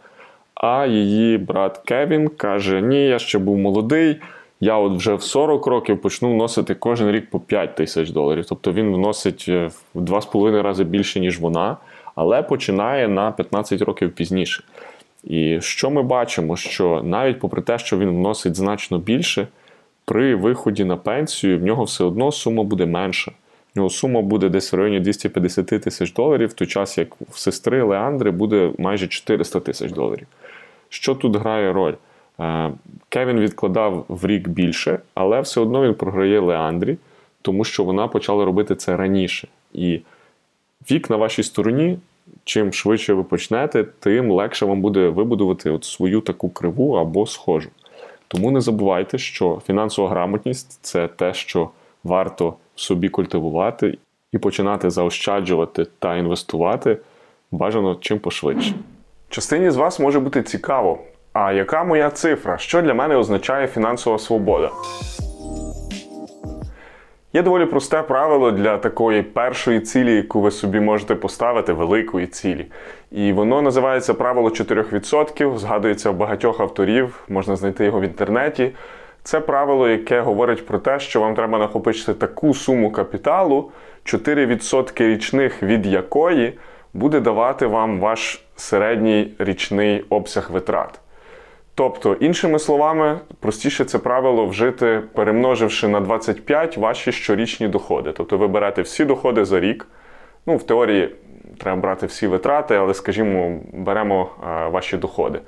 а 0.61 0.85
її 0.85 1.37
брат 1.37 1.77
Кевін 1.77 2.27
каже: 2.27 2.81
Ні, 2.81 3.05
я 3.05 3.19
ще 3.19 3.39
був 3.39 3.57
молодий. 3.57 4.17
Я 4.59 4.77
от 4.77 4.97
вже 4.97 5.13
в 5.13 5.23
40 5.23 5.67
років 5.67 6.01
почну 6.01 6.33
вносити 6.33 6.75
кожен 6.75 7.11
рік 7.11 7.29
по 7.29 7.39
5 7.39 7.75
тисяч 7.75 8.09
доларів. 8.09 8.45
Тобто 8.49 8.71
він 8.71 8.93
вносить 8.93 9.45
е, 9.49 9.69
в 9.93 10.01
2,5 10.01 10.61
рази 10.61 10.83
більше, 10.83 11.19
ніж 11.19 11.39
вона, 11.39 11.77
але 12.15 12.43
починає 12.43 13.07
на 13.07 13.31
15 13.31 13.81
років 13.81 14.11
пізніше. 14.11 14.63
І 15.23 15.61
що 15.61 15.89
ми 15.89 16.03
бачимо? 16.03 16.55
Що 16.55 17.01
навіть 17.03 17.39
попри 17.39 17.61
те, 17.61 17.77
що 17.77 17.97
він 17.97 18.09
вносить 18.09 18.55
значно 18.55 18.97
більше, 18.99 19.47
при 20.05 20.35
виході 20.35 20.85
на 20.85 20.97
пенсію 20.97 21.59
в 21.59 21.63
нього 21.63 21.83
все 21.83 22.03
одно 22.03 22.31
сума 22.31 22.63
буде 22.63 22.85
менша. 22.85 23.31
В 23.75 23.77
нього 23.77 23.89
сума 23.89 24.21
буде 24.21 24.49
десь 24.49 24.73
в 24.73 24.75
районі 24.75 24.99
250 24.99 25.65
тисяч 25.65 26.13
доларів, 26.13 26.49
в 26.49 26.53
той 26.53 26.67
час 26.67 26.97
як 26.97 27.07
в 27.29 27.39
сестри 27.39 27.83
Леандри 27.83 28.31
буде 28.31 28.71
майже 28.77 29.07
400 29.07 29.59
тисяч 29.59 29.91
доларів. 29.91 30.27
Що 30.89 31.15
тут 31.15 31.35
грає 31.35 31.73
роль? 31.73 31.93
Е, 32.39 32.71
Кевін 33.09 33.39
відкладав 33.39 34.05
в 34.07 34.25
рік 34.25 34.47
більше, 34.47 34.99
але 35.13 35.41
все 35.41 35.61
одно 35.61 35.83
він 35.83 35.93
програє 35.93 36.39
Леандрі, 36.39 36.97
тому 37.41 37.63
що 37.63 37.83
вона 37.83 38.07
почала 38.07 38.45
робити 38.45 38.75
це 38.75 38.97
раніше. 38.97 39.47
І 39.73 39.99
вік 40.91 41.09
на 41.09 41.15
вашій 41.15 41.43
стороні, 41.43 41.99
чим 42.43 42.73
швидше 42.73 43.13
ви 43.13 43.23
почнете, 43.23 43.83
тим 43.83 44.31
легше 44.31 44.65
вам 44.65 44.81
буде 44.81 45.09
вибудувати 45.09 45.69
от 45.69 45.83
свою 45.83 46.21
таку 46.21 46.49
криву 46.49 46.93
або 46.93 47.25
схожу. 47.25 47.69
Тому 48.27 48.51
не 48.51 48.61
забувайте, 48.61 49.17
що 49.17 49.61
фінансова 49.67 50.09
грамотність 50.09 50.79
це 50.81 51.07
те, 51.07 51.33
що 51.33 51.69
варто 52.03 52.53
собі 52.75 53.09
культивувати 53.09 53.97
і 54.31 54.37
починати 54.37 54.89
заощаджувати 54.89 55.87
та 55.99 56.17
інвестувати 56.17 56.97
бажано 57.51 57.97
чим 58.01 58.19
пошвидше. 58.19 58.73
Частині 59.29 59.69
з 59.69 59.75
вас 59.75 59.99
може 59.99 60.19
бути 60.19 60.43
цікаво, 60.43 60.99
а 61.33 61.51
яка 61.51 61.83
моя 61.83 62.09
цифра? 62.09 62.57
Що 62.57 62.81
для 62.81 62.93
мене 62.93 63.15
означає 63.15 63.67
фінансова 63.67 64.19
свобода? 64.19 64.71
Є 67.33 67.41
доволі 67.43 67.65
просте 67.65 68.01
правило 68.01 68.51
для 68.51 68.77
такої 68.77 69.21
першої 69.21 69.79
цілі, 69.79 70.15
яку 70.15 70.41
ви 70.41 70.51
собі 70.51 70.79
можете 70.79 71.15
поставити, 71.15 71.73
великої 71.73 72.27
цілі. 72.27 72.65
І 73.11 73.33
воно 73.33 73.61
називається 73.61 74.13
правило 74.13 74.49
4%, 74.49 75.57
згадується 75.57 76.11
в 76.11 76.15
багатьох 76.15 76.59
авторів, 76.59 77.23
можна 77.29 77.55
знайти 77.55 77.85
його 77.85 77.99
в 77.99 78.03
інтернеті. 78.03 78.71
Це 79.23 79.39
правило, 79.39 79.89
яке 79.89 80.21
говорить 80.21 80.65
про 80.65 80.79
те, 80.79 80.99
що 80.99 81.21
вам 81.21 81.35
треба 81.35 81.57
накопичити 81.59 82.13
таку 82.13 82.53
суму 82.53 82.91
капіталу, 82.91 83.71
4% 84.05 85.07
річних 85.07 85.63
від 85.63 85.85
якої 85.85 86.53
буде 86.93 87.19
давати 87.19 87.65
вам 87.65 87.99
ваш 87.99 88.46
середній 88.59 89.33
річний 89.39 90.05
обсяг 90.09 90.51
витрат. 90.51 90.99
Тобто, 91.75 92.13
іншими 92.13 92.59
словами, 92.59 93.19
простіше 93.39 93.85
це 93.85 93.97
правило 93.97 94.45
вжити, 94.45 95.01
перемноживши 95.13 95.87
на 95.87 95.99
25 95.99 96.77
ваші 96.77 97.11
щорічні 97.11 97.67
доходи. 97.67 98.11
Тобто 98.11 98.37
ви 98.37 98.47
берете 98.47 98.81
всі 98.81 99.05
доходи 99.05 99.45
за 99.45 99.59
рік. 99.59 99.87
Ну, 100.45 100.55
в 100.55 100.63
теорії 100.63 101.15
треба 101.57 101.81
брати 101.81 102.05
всі 102.05 102.27
витрати, 102.27 102.75
але, 102.75 102.93
скажімо, 102.93 103.59
беремо 103.73 104.29
а, 104.43 104.67
ваші 104.67 104.97
доходи. 104.97 105.39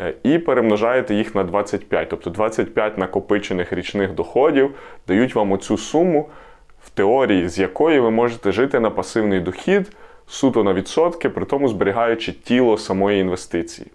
Е, 0.00 0.14
і 0.22 0.38
перемножаєте 0.38 1.14
їх 1.14 1.34
на 1.34 1.44
25. 1.44 2.08
Тобто 2.08 2.30
25 2.30 2.98
накопичених 2.98 3.72
річних 3.72 4.12
доходів 4.12 4.74
дають 5.08 5.34
вам 5.34 5.52
оцю 5.52 5.78
суму, 5.78 6.28
в 6.82 6.90
теорії, 6.90 7.48
з 7.48 7.58
якої 7.58 8.00
ви 8.00 8.10
можете 8.10 8.52
жити 8.52 8.80
на 8.80 8.90
пасивний 8.90 9.40
дохід 9.40 9.96
суто 10.26 10.64
на 10.64 10.74
відсотки, 10.74 11.28
при 11.28 11.44
тому 11.44 11.68
зберігаючи 11.68 12.32
тіло 12.32 12.78
самої 12.78 13.20
інвестиції. 13.20 13.86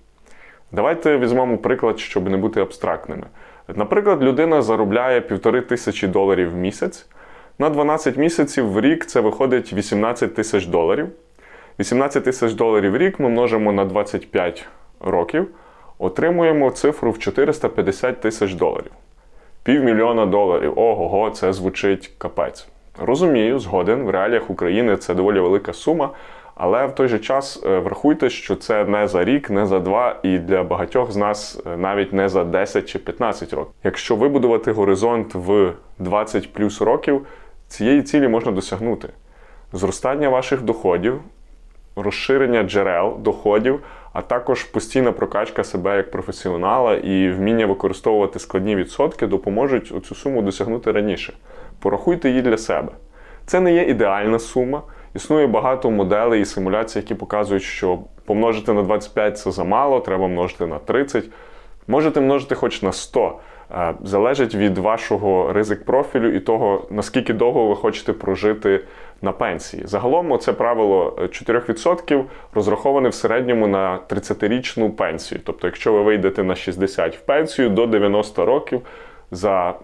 Давайте 0.71 1.17
візьмемо 1.17 1.57
приклад, 1.57 2.00
щоб 2.00 2.29
не 2.29 2.38
бути 2.38 2.62
абстрактними. 2.62 3.24
Наприклад, 3.75 4.24
людина 4.24 4.62
заробляє 4.62 5.21
півтори 5.21 5.62
тисячі 5.62 6.07
доларів 6.07 6.51
в 6.51 6.55
місяць. 6.55 7.05
На 7.59 7.69
12 7.69 8.17
місяців 8.17 8.71
в 8.71 8.81
рік 8.81 9.05
це 9.05 9.19
виходить 9.19 9.74
18 9.74 10.36
тисяч 10.36 10.65
доларів. 10.65 11.07
18 11.79 12.24
тисяч 12.24 12.53
доларів 12.53 12.91
в 12.91 12.98
рік 12.98 13.19
ми 13.19 13.29
множимо 13.29 13.71
на 13.71 13.86
25 13.86 14.65
років, 15.00 15.48
отримуємо 15.98 16.71
цифру 16.71 17.12
в 17.12 17.19
450 17.19 18.21
тисяч 18.21 18.53
доларів. 18.53 18.91
Півмільйона 19.63 20.25
доларів. 20.25 20.79
Ого, 20.79 21.29
це 21.29 21.53
звучить 21.53 22.12
капець. 22.17 22.67
Розумію, 23.01 23.60
згоден, 23.60 24.03
в 24.03 24.10
реаліях 24.10 24.50
України 24.50 24.98
це 24.98 25.15
доволі 25.15 25.39
велика 25.39 25.74
сума. 25.74 26.10
Але 26.62 26.86
в 26.86 26.96
той 26.96 27.08
же 27.08 27.20
час 27.20 27.63
е, 27.65 27.79
врахуйте, 27.79 28.29
що 28.29 28.56
це 28.56 28.86
не 28.86 29.08
за 29.08 29.24
рік, 29.24 29.50
не 29.50 29.65
за 29.65 29.79
два, 29.79 30.15
і 30.24 30.38
для 30.38 30.63
багатьох 30.63 31.12
з 31.12 31.15
нас 31.15 31.62
е, 31.65 31.77
навіть 31.77 32.13
не 32.13 32.29
за 32.29 32.44
10 32.44 32.89
чи 32.89 33.00
15 33.00 33.53
років. 33.53 33.74
Якщо 33.84 34.15
вибудувати 34.15 34.72
горизонт 34.72 35.36
в 35.36 35.74
20 36.00 36.53
плюс 36.53 36.82
років, 36.82 37.25
цієї 37.68 38.03
цілі 38.03 38.27
можна 38.27 38.51
досягнути. 38.51 39.10
Зростання 39.74 40.29
ваших 40.29 40.62
доходів, 40.62 41.22
розширення 41.96 42.63
джерел 42.63 43.18
доходів, 43.20 43.79
а 44.13 44.22
також 44.22 44.63
постійна 44.63 45.12
прокачка 45.12 45.63
себе 45.63 45.98
як 45.98 46.12
професіонала 46.12 46.96
і 46.96 47.29
вміння 47.32 47.65
використовувати 47.65 48.39
складні 48.39 48.75
відсотки 48.75 49.27
допоможуть 49.27 50.06
цю 50.06 50.15
суму 50.15 50.41
досягнути 50.41 50.91
раніше. 50.91 51.34
Порахуйте 51.79 52.29
її 52.29 52.41
для 52.41 52.57
себе. 52.57 52.91
Це 53.45 53.59
не 53.59 53.74
є 53.74 53.83
ідеальна 53.83 54.39
сума. 54.39 54.81
Існує 55.15 55.48
багато 55.48 55.91
моделей 55.91 56.41
і 56.41 56.45
симуляцій, 56.45 57.00
які 57.00 57.15
показують, 57.15 57.63
що 57.63 58.00
помножити 58.25 58.74
на 58.74 58.83
25 58.83 59.38
це 59.38 59.51
замало, 59.51 60.00
треба 60.00 60.27
множити 60.27 60.65
на 60.67 60.79
30. 60.79 61.24
Можете 61.88 62.21
множити 62.21 62.55
хоч 62.55 62.81
на 62.81 62.91
100. 62.91 63.39
Е, 63.71 63.93
залежить 64.03 64.55
від 64.55 64.77
вашого 64.77 65.53
ризик 65.53 65.86
профілю 65.86 66.36
і 66.36 66.39
того, 66.39 66.88
наскільки 66.91 67.33
довго 67.33 67.67
ви 67.67 67.75
хочете 67.75 68.13
прожити 68.13 68.81
на 69.21 69.31
пенсії. 69.31 69.83
Загалом, 69.86 70.39
це 70.39 70.53
правило 70.53 71.17
4% 71.19 72.24
розраховане 72.53 73.09
в 73.09 73.13
середньому 73.13 73.67
на 73.67 74.00
30-річну 74.09 74.89
пенсію. 74.89 75.41
Тобто, 75.45 75.67
якщо 75.67 75.93
ви 75.93 76.01
вийдете 76.01 76.43
на 76.43 76.55
60 76.55 77.15
в 77.15 77.19
пенсію 77.19 77.69
до 77.69 77.86
90 77.86 78.45
років 78.45 78.81
за 79.31 79.75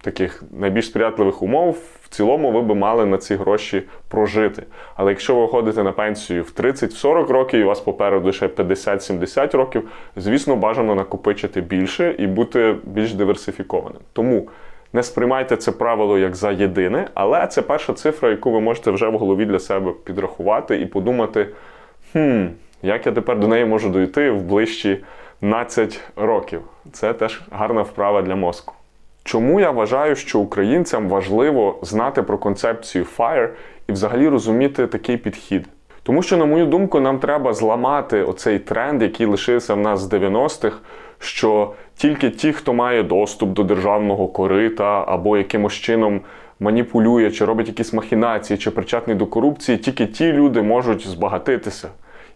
таких 0.00 0.42
найбільш 0.52 0.86
сприятливих 0.86 1.42
умов, 1.42 1.78
в 2.02 2.08
цілому 2.08 2.52
ви 2.52 2.62
би 2.62 2.74
мали 2.74 3.06
на 3.06 3.18
ці 3.18 3.34
гроші 3.34 3.82
прожити. 4.08 4.62
Але 4.96 5.10
якщо 5.10 5.34
ви 5.34 5.40
виходите 5.40 5.82
на 5.82 5.92
пенсію 5.92 6.42
в 6.42 6.52
30-40 6.56 7.26
років 7.26 7.60
і 7.60 7.64
у 7.64 7.66
вас 7.66 7.80
попереду 7.80 8.32
ще 8.32 8.46
50-70 8.46 9.56
років, 9.56 9.88
звісно, 10.16 10.56
бажано 10.56 10.94
накопичити 10.94 11.60
більше 11.60 12.14
і 12.18 12.26
бути 12.26 12.76
більш 12.84 13.14
диверсифікованим. 13.14 14.00
Тому 14.12 14.48
не 14.92 15.02
сприймайте 15.02 15.56
це 15.56 15.72
правило 15.72 16.18
як 16.18 16.36
за 16.36 16.50
єдине, 16.50 17.08
але 17.14 17.46
це 17.46 17.62
перша 17.62 17.92
цифра, 17.92 18.30
яку 18.30 18.50
ви 18.50 18.60
можете 18.60 18.90
вже 18.90 19.08
в 19.08 19.18
голові 19.18 19.46
для 19.46 19.58
себе 19.58 19.92
підрахувати 20.04 20.80
і 20.80 20.86
подумати, 20.86 21.48
хм, 22.12 22.46
як 22.82 23.06
я 23.06 23.12
тепер 23.12 23.38
до 23.38 23.48
неї 23.48 23.64
можу 23.64 23.88
дойти 23.88 24.30
в 24.30 24.42
ближчі 24.42 25.04
12 25.40 26.00
років. 26.16 26.60
Це 26.92 27.12
теж 27.12 27.40
гарна 27.50 27.82
вправа 27.82 28.22
для 28.22 28.36
мозку. 28.36 28.74
Чому 29.24 29.60
я 29.60 29.70
вважаю, 29.70 30.16
що 30.16 30.38
українцям 30.38 31.08
важливо 31.08 31.78
знати 31.82 32.22
про 32.22 32.38
концепцію 32.38 33.06
FIRE 33.18 33.48
і 33.88 33.92
взагалі 33.92 34.28
розуміти 34.28 34.86
такий 34.86 35.16
підхід? 35.16 35.68
Тому 36.02 36.22
що, 36.22 36.36
на 36.36 36.44
мою 36.44 36.66
думку, 36.66 37.00
нам 37.00 37.18
треба 37.18 37.52
зламати 37.52 38.22
оцей 38.22 38.58
тренд, 38.58 39.02
який 39.02 39.26
лишився 39.26 39.74
в 39.74 39.80
нас 39.80 40.00
з 40.00 40.12
90-х, 40.12 40.76
що 41.18 41.72
тільки 41.96 42.30
ті, 42.30 42.52
хто 42.52 42.74
має 42.74 43.02
доступ 43.02 43.50
до 43.50 43.64
державного 43.64 44.28
корита 44.28 45.04
або 45.06 45.36
якимось 45.36 45.72
чином 45.72 46.20
маніпулює, 46.60 47.30
чи 47.30 47.44
робить 47.44 47.68
якісь 47.68 47.92
махінації, 47.92 48.58
чи 48.58 48.70
причетний 48.70 49.16
до 49.16 49.26
корупції, 49.26 49.78
тільки 49.78 50.06
ті 50.06 50.32
люди 50.32 50.62
можуть 50.62 51.08
збагатитися. 51.08 51.88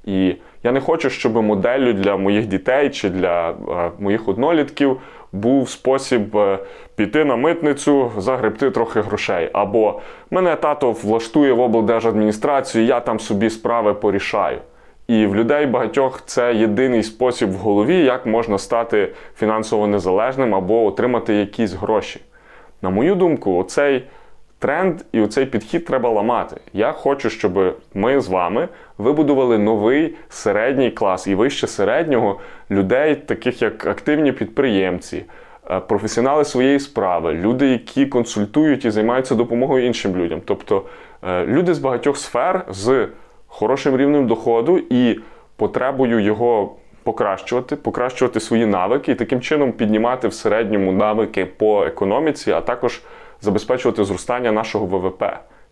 І 0.04 0.34
я 0.62 0.72
не 0.72 0.80
хочу, 0.80 1.10
щоб 1.10 1.42
моделлю 1.42 1.92
для 1.92 2.16
моїх 2.16 2.46
дітей 2.46 2.90
чи 2.90 3.10
для 3.10 3.50
е, 3.50 3.54
моїх 3.98 4.28
однолітків 4.28 5.00
був 5.34 5.70
спосіб 5.70 6.36
е, 6.36 6.58
піти 6.96 7.24
на 7.24 7.36
митницю, 7.36 8.12
загребти 8.18 8.70
трохи 8.70 9.00
грошей. 9.00 9.50
Або 9.52 10.00
мене 10.30 10.56
тато 10.56 10.92
влаштує 10.92 11.52
в 11.52 11.60
облдержадміністрацію, 11.60 12.84
я 12.84 13.00
там 13.00 13.20
собі 13.20 13.50
справи 13.50 13.94
порішаю. 13.94 14.58
І 15.06 15.26
в 15.26 15.36
людей 15.36 15.66
багатьох 15.66 16.22
це 16.26 16.54
єдиний 16.54 17.02
спосіб 17.02 17.50
в 17.50 17.54
голові, 17.56 17.96
як 17.96 18.26
можна 18.26 18.58
стати 18.58 19.12
фінансово 19.36 19.86
незалежним 19.86 20.54
або 20.54 20.84
отримати 20.84 21.34
якісь 21.34 21.72
гроші. 21.72 22.20
На 22.82 22.90
мою 22.90 23.14
думку, 23.14 23.56
оцей 23.56 24.04
тренд 24.64 25.00
і 25.12 25.20
оцей 25.20 25.46
підхід 25.46 25.84
треба 25.84 26.10
ламати. 26.10 26.56
Я 26.72 26.92
хочу, 26.92 27.30
щоб 27.30 27.76
ми 27.94 28.20
з 28.20 28.28
вами 28.28 28.68
вибудували 28.98 29.58
новий 29.58 30.14
середній 30.28 30.90
клас 30.90 31.26
і 31.26 31.34
вище 31.34 31.66
середнього 31.66 32.40
людей, 32.70 33.14
таких 33.14 33.62
як 33.62 33.86
активні 33.86 34.32
підприємці. 34.32 35.24
Е, 35.70 35.80
професіонали 35.80 36.44
своєї 36.44 36.80
справи, 36.80 37.34
люди, 37.34 37.68
які 37.68 38.06
консультують 38.06 38.84
і 38.84 38.90
займаються 38.90 39.34
допомогою 39.34 39.86
іншим 39.86 40.16
людям. 40.16 40.40
Тобто 40.44 40.82
е, 41.28 41.46
люди 41.46 41.74
з 41.74 41.78
багатьох 41.78 42.16
сфер 42.16 42.64
з 42.68 43.08
хорошим 43.46 43.96
рівнем 43.96 44.26
доходу 44.26 44.80
і 44.90 45.20
потребою 45.56 46.20
його 46.20 46.76
покращувати, 47.02 47.76
покращувати 47.76 48.40
свої 48.40 48.66
навики 48.66 49.12
і 49.12 49.14
таким 49.14 49.40
чином 49.40 49.72
піднімати 49.72 50.28
в 50.28 50.34
середньому 50.34 50.92
навики 50.92 51.44
по 51.44 51.84
економіці, 51.84 52.52
а 52.52 52.60
також 52.60 53.02
забезпечувати 53.40 54.04
зростання 54.04 54.52
нашого 54.52 54.86
ВВП. 54.86 55.22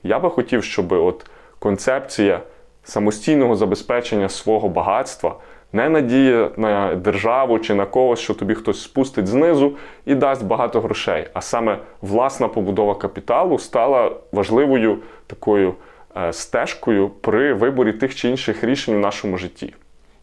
Я 0.03 0.19
би 0.19 0.31
хотів, 0.31 0.65
щоб 0.65 0.93
от 0.93 1.27
концепція 1.59 2.41
самостійного 2.85 3.57
забезпечення 3.57 4.29
свого 4.29 4.69
багатства 4.69 5.37
не 5.73 5.89
надія 5.89 6.51
на 6.57 6.95
державу 6.95 7.59
чи 7.59 7.75
на 7.75 7.87
когось, 7.87 8.21
що 8.21 8.35
тобі 8.35 8.55
хтось 8.55 8.83
спустить 8.83 9.27
знизу 9.27 9.77
і 10.07 10.15
дасть 10.15 10.45
багато 10.45 10.81
грошей. 10.81 11.27
А 11.33 11.41
саме 11.41 11.79
власна 12.03 12.49
побудова 12.49 12.95
капіталу 12.95 13.59
стала 13.59 14.17
важливою 14.33 14.99
такою 15.27 15.75
е, 16.17 16.33
стежкою 16.33 17.09
при 17.09 17.55
виборі 17.55 17.93
тих 17.93 18.15
чи 18.15 18.29
інших 18.29 18.65
рішень 18.65 18.95
в 18.95 18.99
нашому 18.99 19.39
житті. 19.39 19.75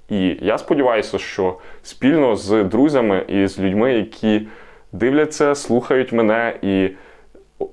І 0.09 0.37
я 0.41 0.57
сподіваюся, 0.57 1.17
що 1.17 1.57
спільно 1.83 2.35
з 2.35 2.63
друзями 2.63 3.25
і 3.27 3.47
з 3.47 3.59
людьми, 3.59 3.93
які 3.93 4.47
дивляться, 4.91 5.55
слухають 5.55 6.11
мене 6.11 6.53
і 6.61 6.89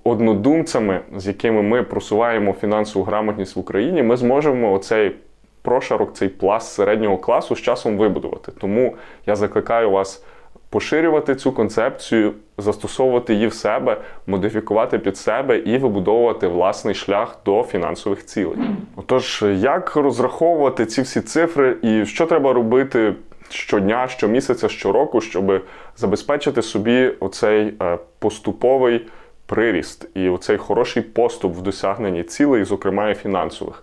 однодумцями, 0.04 1.00
з 1.16 1.26
якими 1.26 1.62
ми 1.62 1.82
просуваємо 1.82 2.52
фінансову 2.52 3.04
грамотність 3.04 3.56
в 3.56 3.58
Україні, 3.58 4.02
ми 4.02 4.16
зможемо 4.16 4.72
оцей 4.72 5.16
прошарок, 5.62 6.14
цей 6.14 6.28
пласт 6.28 6.72
середнього 6.72 7.18
класу 7.18 7.56
з 7.56 7.62
часом 7.62 7.98
вибудувати. 7.98 8.52
Тому 8.60 8.94
я 9.26 9.36
закликаю 9.36 9.90
вас 9.90 10.24
поширювати 10.70 11.34
цю 11.34 11.52
концепцію, 11.52 12.32
застосовувати 12.58 13.34
її 13.34 13.46
в 13.46 13.54
себе, 13.54 13.96
модифікувати 14.26 14.98
під 14.98 15.16
себе 15.16 15.58
і 15.58 15.78
вибудовувати 15.78 16.48
власний 16.48 16.94
шлях 16.94 17.38
до 17.44 17.62
фінансових 17.62 18.26
цілей. 18.26 18.58
Отож, 18.96 19.44
як 19.56 19.96
розраховувати 19.96 20.86
ці 20.86 21.02
всі 21.02 21.20
цифри 21.20 21.76
і 21.82 22.06
що 22.06 22.26
треба 22.26 22.52
робити? 22.52 23.14
Щодня, 23.48 24.08
щомісяця, 24.08 24.68
щороку, 24.68 25.20
щоб 25.20 25.62
забезпечити 25.96 26.62
собі 26.62 27.12
оцей 27.20 27.74
е, 27.82 27.98
поступовий 28.18 29.06
приріст 29.46 30.08
і 30.14 30.28
оцей 30.28 30.56
хороший 30.56 31.02
поступ 31.02 31.56
в 31.56 31.62
досягненні 31.62 32.22
цілей, 32.22 32.64
зокрема 32.64 33.10
і 33.10 33.14
фінансових. 33.14 33.82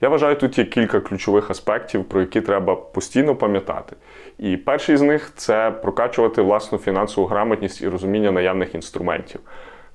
Я 0.00 0.08
вважаю, 0.08 0.36
тут 0.36 0.58
є 0.58 0.64
кілька 0.64 1.00
ключових 1.00 1.50
аспектів, 1.50 2.04
про 2.04 2.20
які 2.20 2.40
треба 2.40 2.76
постійно 2.76 3.36
пам'ятати. 3.36 3.96
І 4.38 4.56
перший 4.56 4.96
з 4.96 5.02
них 5.02 5.32
це 5.36 5.70
прокачувати 5.70 6.42
власну 6.42 6.78
фінансову 6.78 7.26
грамотність 7.26 7.82
і 7.82 7.88
розуміння 7.88 8.30
наявних 8.30 8.74
інструментів. 8.74 9.40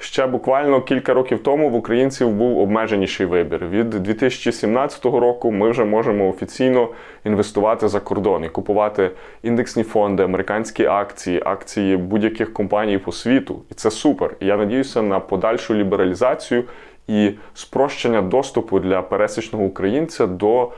Ще 0.02 0.28
буквально 0.28 0.82
кілька 0.82 1.14
років 1.14 1.44
тому 1.44 1.70
в 1.70 1.76
українців 1.76 2.30
був 2.30 2.60
обмеженіший 2.60 3.26
вибір. 3.26 3.68
Від 3.68 3.90
2017 3.90 5.06
року 5.06 5.52
ми 5.52 5.70
вже 5.70 5.86
можемо 5.86 6.30
офіційно 6.30 6.90
інвестувати 7.24 7.88
за 7.88 8.00
кордон 8.00 8.44
і 8.44 8.50
купувати 8.50 9.12
індексні 9.44 9.84
фонди, 9.84 10.24
американські 10.24 10.86
акції, 10.86 11.42
акції 11.46 11.98
будь-яких 11.98 12.54
компаній 12.54 12.98
по 12.98 13.12
світу. 13.12 13.62
І 13.72 13.74
це 13.74 13.92
супер. 13.92 14.36
І 14.40 14.46
я 14.46 14.58
надіюся 14.58 15.02
на 15.02 15.20
подальшу 15.20 15.76
лібералізацію 15.76 16.64
і 17.08 17.32
спрощення 17.54 18.22
доступу 18.22 18.80
для 18.80 19.02
пересічного 19.02 19.66
українця 19.66 20.28
до 20.28 20.72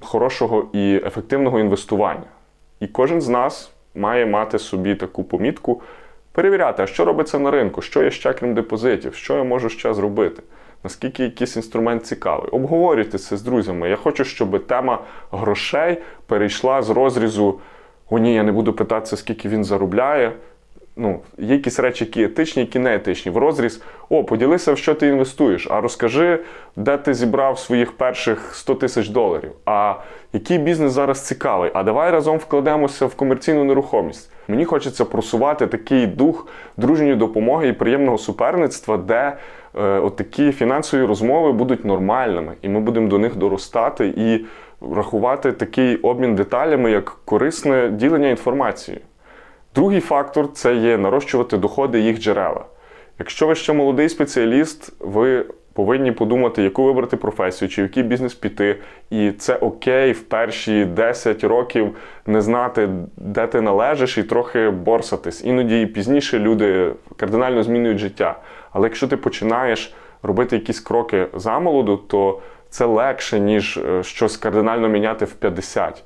хорошого 0.00 0.68
і 0.72 1.00
ефективного 1.06 1.60
інвестування. 1.60 2.26
І 2.80 2.86
кожен 2.86 3.20
з 3.20 3.28
нас 3.28 3.72
має 3.94 4.26
мати 4.26 4.58
собі 4.58 4.94
таку 4.94 5.24
помітку, 5.24 5.82
перевіряти, 6.32 6.82
а 6.82 6.86
що 6.86 7.04
робиться 7.04 7.38
на 7.38 7.50
ринку, 7.50 7.82
що 7.82 8.02
є 8.02 8.10
ще 8.10 8.32
крім 8.32 8.54
депозитів, 8.54 9.14
що 9.14 9.36
я 9.36 9.44
можу 9.44 9.68
ще 9.68 9.94
зробити. 9.94 10.42
Наскільки 10.84 11.22
якийсь 11.22 11.56
інструмент 11.56 12.06
цікавий. 12.06 12.50
Обговорюйте 12.50 13.18
це 13.18 13.36
з 13.36 13.42
друзями. 13.42 13.90
Я 13.90 13.96
хочу, 13.96 14.24
щоб 14.24 14.66
тема 14.66 15.04
грошей 15.32 15.98
перейшла 16.26 16.82
з 16.82 16.90
розрізу: 16.90 17.60
о, 18.10 18.18
ні, 18.18 18.34
я 18.34 18.42
не 18.42 18.52
буду 18.52 18.72
питатися, 18.72 19.16
скільки 19.16 19.48
він 19.48 19.64
заробляє 19.64 20.32
ну, 20.98 21.20
є 21.38 21.54
якісь 21.54 21.78
речі, 21.78 22.04
які 22.04 22.22
етичні, 22.22 22.62
які 22.62 22.78
не 22.78 22.94
етичні. 22.94 23.32
В 23.32 23.36
розріз, 23.36 23.82
о, 24.08 24.24
поділися, 24.24 24.72
в 24.72 24.78
що 24.78 24.94
ти 24.94 25.06
інвестуєш, 25.06 25.68
а 25.70 25.80
розкажи, 25.80 26.38
де 26.76 26.96
ти 26.96 27.14
зібрав 27.14 27.58
своїх 27.58 27.92
перших 27.92 28.54
100 28.54 28.74
тисяч 28.74 29.08
доларів. 29.08 29.52
А 29.66 29.94
який 30.32 30.58
бізнес 30.58 30.92
зараз 30.92 31.26
цікавий? 31.26 31.70
А 31.74 31.82
давай 31.82 32.10
разом 32.10 32.38
вкладемося 32.38 33.06
в 33.06 33.14
комерційну 33.14 33.64
нерухомість. 33.64 34.32
Мені 34.48 34.64
хочеться 34.64 35.04
просувати 35.04 35.66
такий 35.66 36.06
дух 36.06 36.48
дружньої 36.76 37.16
допомоги 37.16 37.68
і 37.68 37.72
приємного 37.72 38.18
суперництва, 38.18 38.96
де 38.96 39.36
е, 39.74 39.82
от 39.82 40.16
такі 40.16 40.52
фінансові 40.52 41.04
розмови 41.04 41.52
будуть 41.52 41.84
нормальними, 41.84 42.52
і 42.62 42.68
ми 42.68 42.80
будемо 42.80 43.08
до 43.08 43.18
них 43.18 43.36
доростати 43.36 44.14
і 44.16 44.46
рахувати 44.94 45.52
такий 45.52 45.96
обмін 45.96 46.34
деталями 46.34 46.90
як 46.90 47.16
корисне 47.24 47.88
ділення 47.88 48.28
інформацією. 48.28 49.02
Другий 49.74 50.00
фактор 50.00 50.52
це 50.52 50.74
є 50.74 50.98
нарощувати 50.98 51.56
доходи 51.56 52.00
їх 52.00 52.20
джерела. 52.20 52.64
Якщо 53.18 53.46
ви 53.46 53.54
ще 53.54 53.72
молодий 53.72 54.08
спеціаліст, 54.08 54.92
ви 55.00 55.44
повинні 55.72 56.12
подумати, 56.12 56.62
яку 56.62 56.84
вибрати 56.84 57.16
професію, 57.16 57.68
чи 57.68 57.82
в 57.82 57.84
який 57.84 58.02
бізнес 58.02 58.34
піти. 58.34 58.76
І 59.10 59.32
це 59.32 59.56
окей 59.56 60.12
в 60.12 60.22
перші 60.22 60.84
10 60.84 61.44
років 61.44 61.96
не 62.26 62.40
знати, 62.40 62.88
де 63.16 63.46
ти 63.46 63.60
належиш, 63.60 64.18
і 64.18 64.22
трохи 64.22 64.70
борсатись. 64.70 65.44
Іноді 65.44 65.86
пізніше 65.86 66.38
люди 66.38 66.92
кардинально 67.16 67.62
змінюють 67.62 67.98
життя. 67.98 68.38
Але 68.72 68.86
якщо 68.86 69.08
ти 69.08 69.16
починаєш 69.16 69.94
робити 70.22 70.56
якісь 70.56 70.80
кроки 70.80 71.26
замолоду, 71.34 71.96
то 71.96 72.40
це 72.70 72.84
легше, 72.84 73.40
ніж 73.40 73.76
е, 73.76 74.02
щось 74.02 74.36
кардинально 74.36 74.88
міняти 74.88 75.24
в 75.24 75.32
50. 75.32 76.04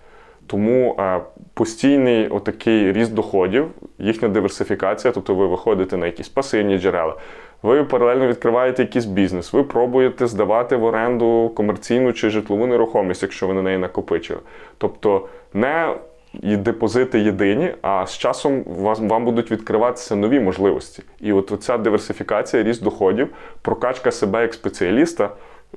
Тому 0.53 0.97
е, 0.99 1.21
постійний 1.55 2.29
отакий 2.29 2.93
ріст 2.93 3.15
доходів, 3.15 3.69
їхня 3.99 4.29
диверсифікація, 4.29 5.13
тобто 5.13 5.35
ви 5.35 5.47
виходите 5.47 5.97
на 5.97 6.07
якісь 6.07 6.29
пасивні 6.29 6.79
джерела, 6.79 7.17
ви 7.63 7.85
паралельно 7.85 8.27
відкриваєте 8.27 8.83
якийсь 8.83 9.05
бізнес, 9.05 9.53
ви 9.53 9.63
пробуєте 9.63 10.27
здавати 10.27 10.77
в 10.77 10.85
оренду 10.85 11.53
комерційну 11.57 12.13
чи 12.13 12.31
житлову 12.31 12.67
нерухомість, 12.67 13.23
якщо 13.23 13.47
ви 13.47 13.55
на 13.55 13.63
неї 13.63 13.79
накопичили. 13.79 14.41
Тобто 14.79 15.29
не 15.55 15.95
і 16.43 16.57
депозити 16.57 17.21
єдині, 17.21 17.75
а 17.83 18.07
з 18.07 18.19
часом 18.19 18.65
вам, 18.67 19.09
вам 19.09 19.25
будуть 19.25 19.51
відкриватися 19.51 20.17
нові 20.17 20.41
можливості. 20.41 21.03
І 21.21 21.33
от 21.33 21.59
ця 21.61 21.79
диверсифікація, 21.79 22.63
ріст 22.63 22.83
доходів, 22.83 23.29
прокачка 23.63 24.11
себе 24.11 24.43
як 24.43 24.55
спеціаліста 24.55 25.31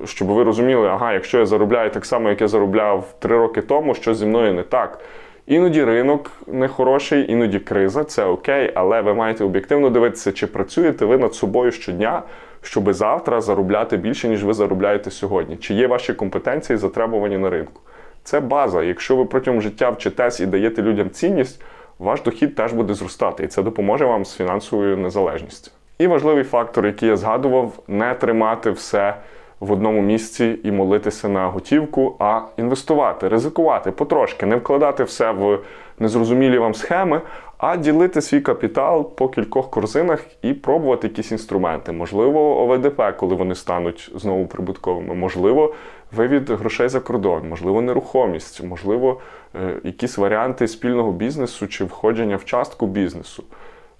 щоб 0.05 0.27
ви 0.27 0.43
розуміли, 0.43 0.87
ага, 0.87 1.13
якщо 1.13 1.39
я 1.39 1.45
заробляю 1.45 1.89
так 1.89 2.05
само, 2.05 2.29
як 2.29 2.41
я 2.41 2.47
заробляв 2.47 3.15
три 3.19 3.37
роки 3.37 3.61
тому, 3.61 3.93
що 3.93 4.13
зі 4.13 4.25
мною 4.25 4.53
не 4.53 4.63
так. 4.63 4.99
Іноді 5.47 5.83
ринок 5.83 6.31
нехороший, 6.47 7.31
іноді 7.31 7.59
криза, 7.59 8.03
це 8.03 8.25
окей, 8.25 8.71
але 8.75 9.01
ви 9.01 9.13
маєте 9.13 9.43
об'єктивно 9.43 9.89
дивитися, 9.89 10.31
чи 10.31 10.47
працюєте 10.47 11.05
ви 11.05 11.17
над 11.17 11.33
собою 11.33 11.71
щодня, 11.71 12.23
щоб 12.61 12.93
завтра 12.93 13.41
заробляти 13.41 13.97
більше, 13.97 14.27
ніж 14.27 14.43
ви 14.43 14.53
заробляєте 14.53 15.11
сьогодні. 15.11 15.57
Чи 15.57 15.73
є 15.73 15.87
ваші 15.87 16.13
компетенції 16.13 16.77
затребувані 16.77 17.37
на 17.37 17.49
ринку? 17.49 17.81
Це 18.23 18.39
база. 18.39 18.83
Якщо 18.83 19.15
ви 19.15 19.25
протягом 19.25 19.61
життя 19.61 19.89
вчитесь 19.89 20.39
і 20.39 20.45
даєте 20.45 20.81
людям 20.81 21.09
цінність, 21.09 21.61
ваш 21.99 22.21
дохід 22.21 22.55
теж 22.55 22.73
буде 22.73 22.93
зростати, 22.93 23.43
і 23.43 23.47
це 23.47 23.63
допоможе 23.63 24.05
вам 24.05 24.25
з 24.25 24.35
фінансовою 24.35 24.97
незалежністю. 24.97 25.71
І 25.99 26.07
важливий 26.07 26.43
фактор, 26.43 26.85
який 26.85 27.09
я 27.09 27.17
згадував, 27.17 27.79
не 27.87 28.13
тримати 28.13 28.71
все 28.71 29.15
в 29.59 29.71
одному 29.71 30.01
місці 30.01 30.59
і 30.63 30.71
молитися 30.71 31.29
на 31.29 31.47
готівку, 31.47 32.15
а 32.19 32.41
інвестувати, 32.57 33.27
ризикувати 33.27 33.91
потрошки, 33.91 34.45
не 34.45 34.55
вкладати 34.55 35.03
все 35.03 35.31
в 35.31 35.59
незрозумілі 35.99 36.57
вам 36.57 36.73
схеми, 36.73 37.21
а 37.57 37.77
ділити 37.77 38.21
свій 38.21 38.41
капітал 38.41 39.15
по 39.15 39.29
кількох 39.29 39.69
корзинах 39.69 40.25
і 40.41 40.53
пробувати 40.53 41.07
якісь 41.07 41.31
інструменти. 41.31 41.91
Можливо, 41.91 42.61
ОВДП, 42.61 43.01
коли 43.17 43.35
вони 43.35 43.55
стануть 43.55 44.11
знову 44.15 44.47
прибутковими, 44.47 45.15
можливо, 45.15 45.73
вивід 46.15 46.49
грошей 46.49 46.89
за 46.89 46.99
кордон, 46.99 47.49
можливо, 47.49 47.81
нерухомість, 47.81 48.63
можливо, 48.63 49.21
е, 49.55 49.73
якісь 49.83 50.17
варіанти 50.17 50.67
спільного 50.67 51.11
бізнесу 51.11 51.67
чи 51.67 51.83
входження 51.83 52.35
в 52.35 52.45
частку 52.45 52.87
бізнесу. 52.87 53.43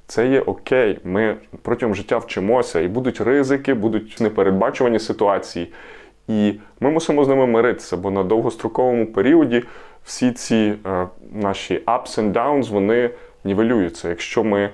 Це 0.07 0.27
є 0.27 0.41
окей. 0.41 0.99
Ми 1.03 1.35
протягом 1.61 1.95
життя 1.95 2.17
вчимося, 2.17 2.79
і 2.79 2.87
будуть 2.87 3.21
ризики, 3.21 3.73
будуть 3.73 4.17
непередбачувані 4.19 4.99
ситуації. 4.99 5.73
І 6.27 6.53
ми 6.79 6.91
мусимо 6.91 7.25
з 7.25 7.27
ними 7.27 7.47
миритися, 7.47 7.97
бо 7.97 8.11
на 8.11 8.23
довгостроковому 8.23 9.05
періоді 9.05 9.63
всі 10.03 10.31
ці 10.31 10.73
е, 10.85 11.07
наші 11.31 11.83
ups 11.85 12.19
and 12.19 12.33
downs, 12.33 12.69
вони 12.69 13.09
нівелюються. 13.43 14.09
Якщо 14.09 14.43
ми 14.43 14.69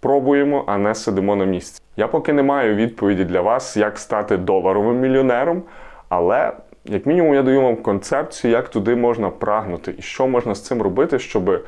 пробуємо, 0.00 0.64
а 0.66 0.78
не 0.78 0.94
сидимо 0.94 1.36
на 1.36 1.44
місці. 1.44 1.82
Я 1.96 2.08
поки 2.08 2.32
не 2.32 2.42
маю 2.42 2.74
відповіді 2.74 3.24
для 3.24 3.40
вас, 3.40 3.76
як 3.76 3.98
стати 3.98 4.36
доларовим 4.36 5.00
мільйонером, 5.00 5.62
але 6.08 6.52
як 6.84 7.06
мінімум 7.06 7.34
я 7.34 7.42
даю 7.42 7.62
вам 7.62 7.76
концепцію, 7.76 8.50
як 8.50 8.68
туди 8.68 8.96
можна 8.96 9.30
прагнути 9.30 9.94
і 9.98 10.02
що 10.02 10.26
можна 10.26 10.54
з 10.54 10.60
цим 10.60 10.82
робити, 10.82 11.18
щоб 11.18 11.64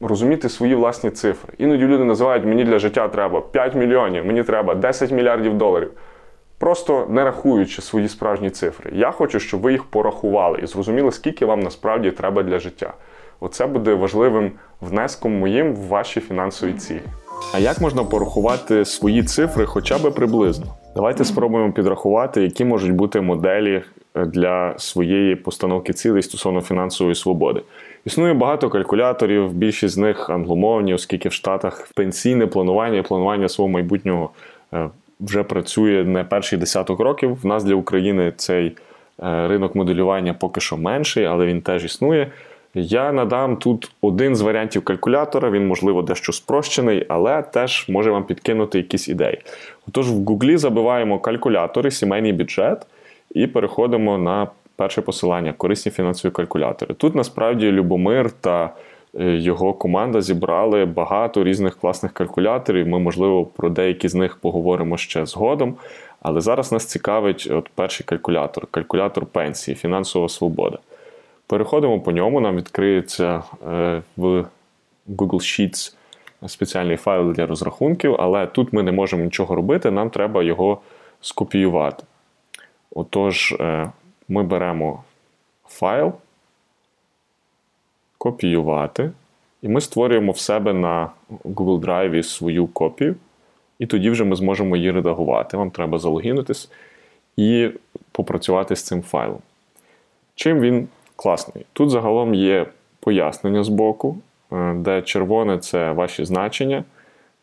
розуміти 0.00 0.48
свої 0.48 0.74
власні 0.74 1.10
цифри. 1.10 1.52
Іноді 1.58 1.86
люди 1.86 2.04
називають 2.04 2.44
мені 2.44 2.64
для 2.64 2.78
життя 2.78 3.08
треба 3.08 3.40
5 3.40 3.74
мільйонів, 3.74 4.26
мені 4.26 4.42
треба 4.42 4.74
10 4.74 5.10
мільярдів 5.10 5.58
доларів. 5.58 5.90
Просто 6.58 7.06
не 7.08 7.24
рахуючи 7.24 7.82
свої 7.82 8.08
справжні 8.08 8.50
цифри. 8.50 8.90
Я 8.94 9.10
хочу, 9.10 9.40
щоб 9.40 9.60
ви 9.60 9.72
їх 9.72 9.84
порахували 9.84 10.60
і 10.62 10.66
зрозуміли, 10.66 11.12
скільки 11.12 11.46
вам 11.46 11.60
насправді 11.60 12.10
треба 12.10 12.42
для 12.42 12.58
життя. 12.58 12.92
Оце 13.40 13.66
буде 13.66 13.94
важливим 13.94 14.52
внеском 14.80 15.38
моїм 15.38 15.74
в 15.74 15.86
ваші 15.86 16.20
фінансові 16.20 16.72
цілі. 16.72 17.02
А 17.54 17.58
як 17.58 17.80
можна 17.80 18.04
порахувати 18.04 18.84
свої 18.84 19.22
цифри 19.22 19.66
хоча 19.66 19.98
б 19.98 20.10
приблизно? 20.10 20.66
Давайте 20.94 21.24
спробуємо 21.24 21.72
підрахувати, 21.72 22.42
які 22.42 22.64
можуть 22.64 22.92
бути 22.92 23.20
моделі 23.20 23.82
е, 24.14 24.24
для 24.24 24.78
своєї 24.78 25.36
постановки 25.36 25.92
цілей 25.92 26.22
стосовно 26.22 26.60
фінансової 26.60 27.14
свободи. 27.14 27.62
Існує 28.08 28.34
багато 28.34 28.70
калькуляторів, 28.70 29.52
більшість 29.52 29.94
з 29.94 29.98
них 29.98 30.30
англомовні, 30.30 30.94
оскільки 30.94 31.28
в 31.28 31.32
Штатах 31.32 31.88
пенсійне 31.94 32.46
планування 32.46 32.98
і 32.98 33.02
планування 33.02 33.48
свого 33.48 33.68
майбутнього 33.68 34.30
е, 34.74 34.90
вже 35.20 35.42
працює 35.42 36.04
не 36.04 36.24
перший 36.24 36.58
десяток 36.58 37.00
років. 37.00 37.38
В 37.42 37.46
нас 37.46 37.64
для 37.64 37.74
України 37.74 38.32
цей 38.36 38.66
е, 38.66 39.48
ринок 39.48 39.74
моделювання 39.74 40.34
поки 40.34 40.60
що 40.60 40.76
менший, 40.76 41.24
але 41.24 41.46
він 41.46 41.60
теж 41.60 41.84
існує. 41.84 42.30
Я 42.74 43.12
надам 43.12 43.56
тут 43.56 43.90
один 44.00 44.36
з 44.36 44.40
варіантів 44.40 44.84
калькулятора, 44.84 45.50
він, 45.50 45.66
можливо, 45.66 46.02
дещо 46.02 46.32
спрощений, 46.32 47.06
але 47.08 47.42
теж 47.42 47.88
може 47.88 48.10
вам 48.10 48.24
підкинути 48.24 48.78
якісь 48.78 49.08
ідеї. 49.08 49.38
Отож, 49.88 50.10
в 50.10 50.14
Гуглі 50.14 50.56
забиваємо 50.56 51.18
калькулятори, 51.18 51.90
сімейний 51.90 52.32
бюджет 52.32 52.86
і 53.34 53.46
переходимо 53.46 54.18
на 54.18 54.46
перше 54.78 55.02
посилання 55.02 55.52
корисні 55.52 55.92
фінансові 55.92 56.32
калькулятори. 56.32 56.94
Тут 56.94 57.14
насправді 57.14 57.72
Любомир 57.72 58.30
та 58.30 58.70
е, 59.20 59.36
його 59.36 59.72
команда 59.72 60.20
зібрали 60.20 60.84
багато 60.84 61.44
різних 61.44 61.76
класних 61.76 62.12
калькуляторів. 62.12 62.88
Ми, 62.88 62.98
можливо, 62.98 63.44
про 63.44 63.70
деякі 63.70 64.08
з 64.08 64.14
них 64.14 64.36
поговоримо 64.36 64.96
ще 64.96 65.26
згодом. 65.26 65.76
Але 66.22 66.40
зараз 66.40 66.72
нас 66.72 66.86
цікавить 66.86 67.48
от 67.50 67.68
перший 67.74 68.06
калькулятор 68.06 68.66
калькулятор 68.66 69.26
пенсії, 69.26 69.74
фінансова 69.74 70.28
свобода. 70.28 70.78
Переходимо 71.46 72.00
по 72.00 72.12
ньому, 72.12 72.40
нам 72.40 72.56
відкриється 72.56 73.42
е, 73.68 74.02
в 74.16 74.44
Google 75.08 75.40
Sheets 75.40 75.94
спеціальний 76.46 76.96
файл 76.96 77.32
для 77.32 77.46
розрахунків, 77.46 78.16
але 78.18 78.46
тут 78.46 78.72
ми 78.72 78.82
не 78.82 78.92
можемо 78.92 79.24
нічого 79.24 79.54
робити, 79.54 79.90
нам 79.90 80.10
треба 80.10 80.42
його 80.42 80.78
скопіювати. 81.20 82.04
Отож, 82.94 83.52
е, 83.60 83.90
ми 84.28 84.42
беремо 84.42 85.02
файл, 85.66 86.12
копіювати, 88.18 89.10
і 89.62 89.68
ми 89.68 89.80
створюємо 89.80 90.32
в 90.32 90.38
себе 90.38 90.72
на 90.72 91.10
Google 91.44 91.80
Drive 91.80 92.22
свою 92.22 92.66
копію, 92.66 93.16
і 93.78 93.86
тоді 93.86 94.10
вже 94.10 94.24
ми 94.24 94.36
зможемо 94.36 94.76
її 94.76 94.90
редагувати. 94.90 95.56
Вам 95.56 95.70
треба 95.70 95.98
залогінутись 95.98 96.70
і 97.36 97.70
попрацювати 98.12 98.76
з 98.76 98.82
цим 98.82 99.02
файлом. 99.02 99.38
Чим 100.34 100.60
він 100.60 100.88
класний? 101.16 101.66
Тут 101.72 101.90
загалом 101.90 102.34
є 102.34 102.66
пояснення 103.00 103.64
з 103.64 103.68
боку, 103.68 104.18
е, 104.52 104.74
де 104.74 105.02
червоне 105.02 105.58
це 105.58 105.92
ваші 105.92 106.24
значення, 106.24 106.84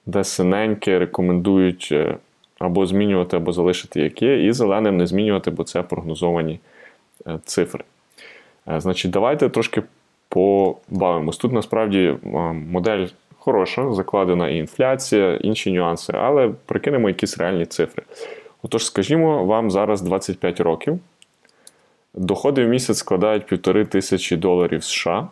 де 0.05 0.23
синеньке 0.23 0.99
рекомендують 0.99 1.89
е, 1.91 2.17
або 2.59 2.85
змінювати, 2.85 3.37
або 3.37 3.51
залишити 3.51 4.01
як 4.01 4.21
є, 4.21 4.47
і 4.47 4.51
зеленим 4.51 4.97
не 4.97 5.07
змінювати, 5.07 5.51
бо 5.51 5.63
це 5.63 5.83
прогнозовані 5.83 6.59
цифри. 7.45 7.83
Е, 8.67 8.81
значить, 8.81 9.11
давайте 9.11 9.49
трошки 9.49 9.83
побавимось. 10.29 11.37
Тут 11.37 11.51
насправді 11.51 11.99
е, 11.99 12.17
модель 12.53 13.07
хороша, 13.39 13.93
закладена 13.93 14.49
і 14.49 14.57
інфляція, 14.57 15.35
інші 15.35 15.71
нюанси, 15.71 16.13
але 16.15 16.51
прикинемо 16.65 17.07
якісь 17.09 17.37
реальні 17.37 17.65
цифри. 17.65 18.03
Отож, 18.63 18.85
скажімо, 18.85 19.45
вам 19.45 19.71
зараз 19.71 20.01
25 20.01 20.59
років. 20.59 20.99
Доходи 22.13 22.65
в 22.65 22.69
місяць 22.69 22.97
складають 22.97 23.45
півтори 23.45 23.85
тисячі 23.85 24.35
доларів 24.35 24.83
США. 24.83 25.27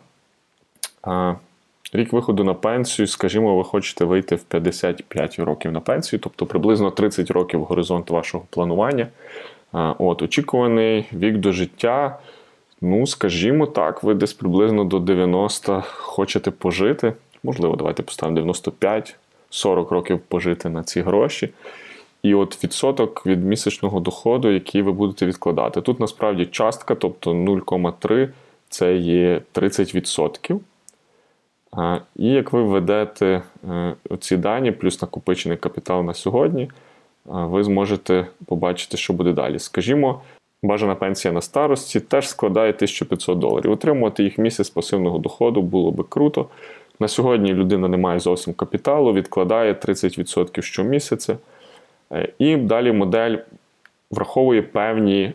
Рік 1.92 2.12
виходу 2.12 2.44
на 2.44 2.54
пенсію, 2.54 3.06
скажімо, 3.06 3.56
ви 3.56 3.64
хочете 3.64 4.04
вийти 4.04 4.36
в 4.36 4.42
55 4.42 5.38
років 5.38 5.72
на 5.72 5.80
пенсію, 5.80 6.20
тобто 6.20 6.46
приблизно 6.46 6.90
30 6.90 7.30
років 7.30 7.64
горизонт 7.64 8.10
вашого 8.10 8.44
планування. 8.50 9.06
От, 9.74 10.22
Очікуваний 10.22 11.06
вік 11.12 11.36
до 11.36 11.52
життя. 11.52 12.18
Ну, 12.80 13.06
скажімо 13.06 13.66
так, 13.66 14.02
ви 14.02 14.14
десь 14.14 14.32
приблизно 14.32 14.84
до 14.84 14.98
90 14.98 15.82
хочете 15.86 16.50
пожити. 16.50 17.12
Можливо, 17.42 17.76
давайте 17.76 18.02
поставимо 18.02 18.36
95, 18.36 19.16
40 19.50 19.90
років 19.90 20.20
пожити 20.20 20.68
на 20.68 20.82
ці 20.82 21.00
гроші. 21.00 21.50
І 22.22 22.34
от 22.34 22.64
відсоток 22.64 23.26
від 23.26 23.44
місячного 23.44 24.00
доходу, 24.00 24.50
який 24.50 24.82
ви 24.82 24.92
будете 24.92 25.26
відкладати. 25.26 25.80
Тут 25.80 26.00
насправді 26.00 26.46
частка, 26.46 26.94
тобто 26.94 27.30
0,3 27.30 28.28
це 28.68 28.96
є 28.96 29.40
30%. 29.54 30.58
І 32.16 32.28
як 32.28 32.52
ви 32.52 32.62
введете 32.62 33.42
е, 33.70 33.94
ці 34.20 34.36
дані, 34.36 34.72
плюс 34.72 35.02
накопичений 35.02 35.58
капітал 35.58 36.04
на 36.04 36.14
сьогодні, 36.14 36.70
ви 37.24 37.64
зможете 37.64 38.26
побачити, 38.46 38.96
що 38.96 39.12
буде 39.12 39.32
далі. 39.32 39.58
Скажімо, 39.58 40.20
бажана 40.62 40.94
пенсія 40.94 41.34
на 41.34 41.40
старості 41.40 42.00
теж 42.00 42.28
складає 42.28 42.72
1500 42.72 43.38
доларів. 43.38 43.70
Утримувати 43.70 44.24
їх 44.24 44.38
місяць 44.38 44.70
пасивного 44.70 45.18
доходу 45.18 45.62
було 45.62 45.90
би 45.90 46.04
круто. 46.08 46.46
На 47.00 47.08
сьогодні 47.08 47.54
людина 47.54 47.88
не 47.88 47.96
має 47.96 48.20
зовсім 48.20 48.54
капіталу, 48.54 49.12
відкладає 49.12 49.72
30% 49.72 50.62
щомісяця. 50.62 51.36
Е, 52.12 52.28
і 52.38 52.56
далі 52.56 52.92
модель 52.92 53.36
враховує 54.10 54.62
певні 54.62 55.32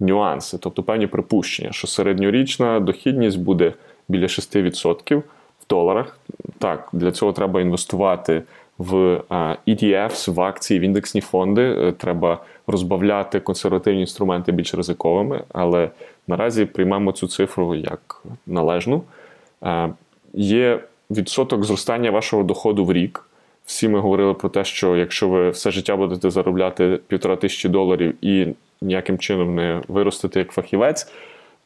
нюанси, 0.00 0.58
тобто 0.60 0.82
певні 0.82 1.06
припущення, 1.06 1.72
що 1.72 1.86
середньорічна 1.86 2.80
дохідність 2.80 3.38
буде 3.38 3.72
біля 4.08 4.26
6% 4.26 5.16
в 5.16 5.22
доларах. 5.68 6.18
Так, 6.58 6.88
для 6.92 7.12
цього 7.12 7.32
треба 7.32 7.60
інвестувати 7.60 8.42
в 8.78 9.20
ETFs, 9.66 10.32
в 10.32 10.40
акції, 10.40 10.80
в 10.80 10.82
індексні 10.82 11.20
фонди. 11.20 11.62
Е, 11.62 11.92
треба 11.92 12.38
розбавляти 12.66 13.40
консервативні 13.40 14.00
інструменти 14.00 14.52
більш 14.52 14.74
ризиковими, 14.74 15.42
але 15.52 15.90
наразі 16.28 16.64
приймемо 16.64 17.12
цю 17.12 17.26
цифру 17.26 17.74
як 17.74 18.22
належну. 18.46 19.02
Є 20.34 20.80
відсоток 21.10 21.64
зростання 21.64 22.10
вашого 22.10 22.42
доходу 22.42 22.84
в 22.84 22.92
рік. 22.92 23.28
Всі 23.66 23.88
ми 23.88 23.98
говорили 23.98 24.34
про 24.34 24.48
те, 24.48 24.64
що 24.64 24.96
якщо 24.96 25.28
ви 25.28 25.50
все 25.50 25.70
життя 25.70 25.96
будете 25.96 26.30
заробляти 26.30 27.00
півтора 27.06 27.36
тисячі 27.36 27.68
доларів 27.68 28.14
і 28.24 28.46
ніяким 28.82 29.18
чином 29.18 29.54
не 29.54 29.82
виростете 29.88 30.38
як 30.38 30.52
фахівець, 30.52 31.12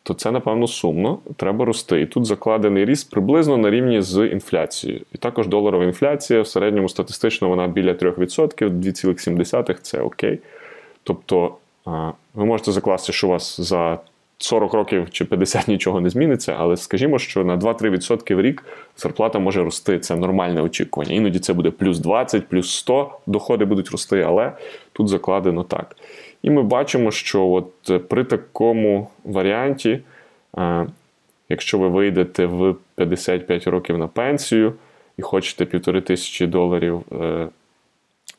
то 0.03 0.15
це, 0.15 0.31
напевно, 0.31 0.67
сумно. 0.67 1.19
Треба 1.37 1.65
рости. 1.65 2.01
І 2.01 2.07
тут 2.07 2.27
закладений 2.27 2.85
ріст 2.85 3.11
приблизно 3.11 3.57
на 3.57 3.71
рівні 3.71 4.03
з 4.03 4.27
інфляцією. 4.27 5.01
І 5.13 5.19
також 5.19 5.49
доларова 5.49 5.85
інфляція 5.85 6.41
в 6.41 6.47
середньому 6.47 6.89
статистично 6.89 7.49
вона 7.49 7.69
біля 7.69 7.93
3%, 7.93 8.69
2,7 8.69 9.75
це 9.83 10.01
окей. 10.01 10.39
Тобто 11.03 11.55
ви 12.35 12.45
можете 12.45 12.73
закласти, 12.73 13.13
що 13.13 13.27
у 13.27 13.31
вас 13.31 13.61
за 13.61 13.99
40 14.39 14.75
років 14.75 15.11
чи 15.11 15.25
50 15.25 15.69
нічого 15.69 16.01
не 16.01 16.11
зміниться, 16.11 16.57
але 16.59 16.77
скажімо, 16.77 17.19
що 17.19 17.45
на 17.45 17.57
2-3% 17.57 18.35
в 18.35 18.41
рік 18.41 18.65
зарплата 18.97 19.39
може 19.39 19.65
рости. 19.65 19.99
Це 19.99 20.17
нормальне 20.17 20.63
очікування. 20.63 21.15
Іноді 21.15 21.39
це 21.39 21.53
буде 21.53 21.71
плюс 21.71 21.99
20, 21.99 22.49
плюс 22.49 22.71
100 22.71 23.19
доходи 23.27 23.65
будуть 23.65 23.91
рости, 23.91 24.21
але 24.21 24.53
тут 24.93 25.09
закладено 25.09 25.65
так. 25.65 25.97
І 26.43 26.51
ми 26.51 26.63
бачимо, 26.63 27.11
що 27.11 27.47
от 27.47 27.71
е, 27.91 27.99
при 27.99 28.25
такому 28.25 29.09
варіанті, 29.25 30.01
е, 30.59 30.87
якщо 31.49 31.79
ви 31.79 31.89
вийдете 31.89 32.47
в 32.47 32.75
55 32.95 33.67
років 33.67 33.99
на 33.99 34.07
пенсію 34.07 34.75
і 35.17 35.23
хочете 35.23 35.65
півтори 35.65 36.01
тисячі 36.01 36.47
доларів 36.47 37.03
е, 37.13 37.49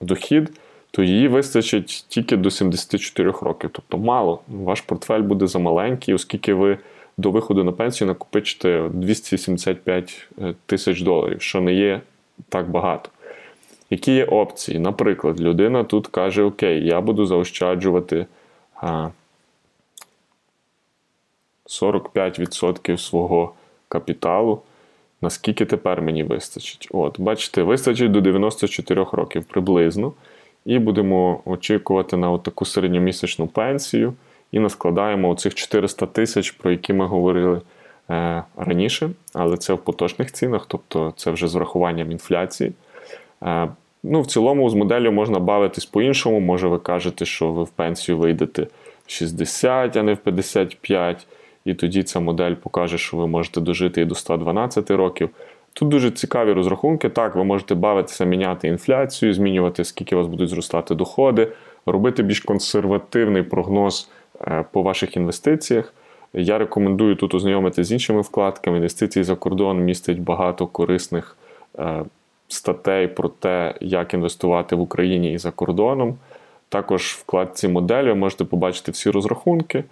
дохід, 0.01 0.59
то 0.91 1.03
її 1.03 1.27
вистачить 1.27 2.05
тільки 2.07 2.37
до 2.37 2.51
74 2.51 3.31
років. 3.31 3.69
Тобто 3.73 3.97
мало, 3.97 4.41
ваш 4.47 4.81
портфель 4.81 5.21
буде 5.21 5.47
замаленький, 5.47 6.13
оскільки 6.13 6.53
ви 6.53 6.77
до 7.17 7.31
виходу 7.31 7.63
на 7.63 7.71
пенсію 7.71 8.07
накопичите 8.07 8.89
275 8.93 10.27
тисяч 10.65 11.01
доларів, 11.01 11.41
що 11.41 11.61
не 11.61 11.73
є 11.73 12.01
так 12.49 12.69
багато. 12.69 13.09
Які 13.89 14.11
є 14.11 14.25
опції? 14.25 14.79
Наприклад, 14.79 15.41
людина 15.41 15.83
тут 15.83 16.07
каже: 16.07 16.43
Окей, 16.43 16.85
я 16.85 17.01
буду 17.01 17.25
заощаджувати 17.25 18.25
45% 21.65 22.97
свого 22.97 23.53
капіталу 23.87 24.61
наскільки 25.21 25.65
тепер 25.65 26.01
мені 26.01 26.23
вистачить. 26.23 26.87
От, 26.91 27.19
Бачите, 27.19 27.63
вистачить 27.63 28.11
до 28.11 28.21
94 28.21 29.05
років 29.11 29.45
приблизно. 29.45 30.13
І 30.65 30.79
будемо 30.79 31.41
очікувати 31.45 32.17
на 32.17 32.37
таку 32.37 32.65
середньомісячну 32.65 33.47
пенсію. 33.47 34.13
І 34.51 34.59
наскладаємо 34.59 35.29
оцих 35.29 35.55
400 35.55 36.05
тисяч, 36.05 36.51
про 36.51 36.71
які 36.71 36.93
ми 36.93 37.05
говорили 37.05 37.61
е, 38.09 38.43
раніше, 38.57 39.09
але 39.33 39.57
це 39.57 39.73
в 39.73 39.77
поточних 39.77 40.31
цінах, 40.31 40.65
тобто 40.67 41.13
це 41.17 41.31
вже 41.31 41.47
з 41.47 41.55
врахуванням 41.55 42.11
інфляції. 42.11 42.71
Е, 43.43 43.69
ну, 44.03 44.21
В 44.21 44.27
цілому 44.27 44.69
з 44.69 44.73
моделлю 44.73 45.11
можна 45.11 45.39
бавитись 45.39 45.85
по-іншому. 45.85 46.39
Може, 46.39 46.67
ви 46.67 46.79
кажете, 46.79 47.25
що 47.25 47.51
ви 47.51 47.63
в 47.63 47.69
пенсію 47.69 48.17
вийдете 48.17 48.67
в 49.05 49.11
60, 49.11 49.97
а 49.97 50.03
не 50.03 50.13
в 50.13 50.17
55 50.17 51.27
і 51.65 51.73
тоді 51.73 52.03
ця 52.03 52.19
модель 52.19 52.53
покаже, 52.53 52.97
що 52.97 53.17
ви 53.17 53.27
можете 53.27 53.61
дожити 53.61 54.01
і 54.01 54.05
до 54.05 54.15
112 54.15 54.91
років. 54.91 55.29
Тут 55.79 55.89
дуже 55.89 56.11
цікаві 56.11 56.53
розрахунки. 56.53 57.09
Так, 57.09 57.35
ви 57.35 57.43
можете 57.43 57.75
бавитися, 57.75 58.25
міняти 58.25 58.67
інфляцію, 58.67 59.33
змінювати, 59.33 59.85
скільки 59.85 60.15
у 60.15 60.17
вас 60.17 60.27
будуть 60.27 60.49
зростати 60.49 60.95
доходи, 60.95 61.51
робити 61.85 62.23
більш 62.23 62.39
консервативний 62.39 63.43
прогноз 63.43 64.09
е, 64.41 64.65
по 64.71 64.81
ваших 64.81 65.17
інвестиціях. 65.17 65.93
Я 66.33 66.57
рекомендую 66.57 67.15
тут 67.15 67.33
ознайомитися 67.33 67.83
з 67.83 67.91
іншими 67.91 68.21
вкладками. 68.21 68.77
Інвестиції 68.77 69.23
за 69.23 69.35
кордон 69.35 69.79
містять 69.79 70.19
багато 70.19 70.67
корисних 70.67 71.37
е, 71.79 72.03
статей 72.47 73.07
про 73.07 73.29
те, 73.29 73.73
як 73.81 74.13
інвестувати 74.13 74.75
в 74.75 74.81
Україні 74.81 75.33
і 75.33 75.37
за 75.37 75.51
кордоном. 75.51 76.17
Також 76.69 77.03
вкладці 77.03 77.67
моделі 77.67 78.07
ви 78.07 78.15
можете 78.15 78.45
побачити 78.45 78.91
всі 78.91 79.09
розрахунки. 79.09 79.83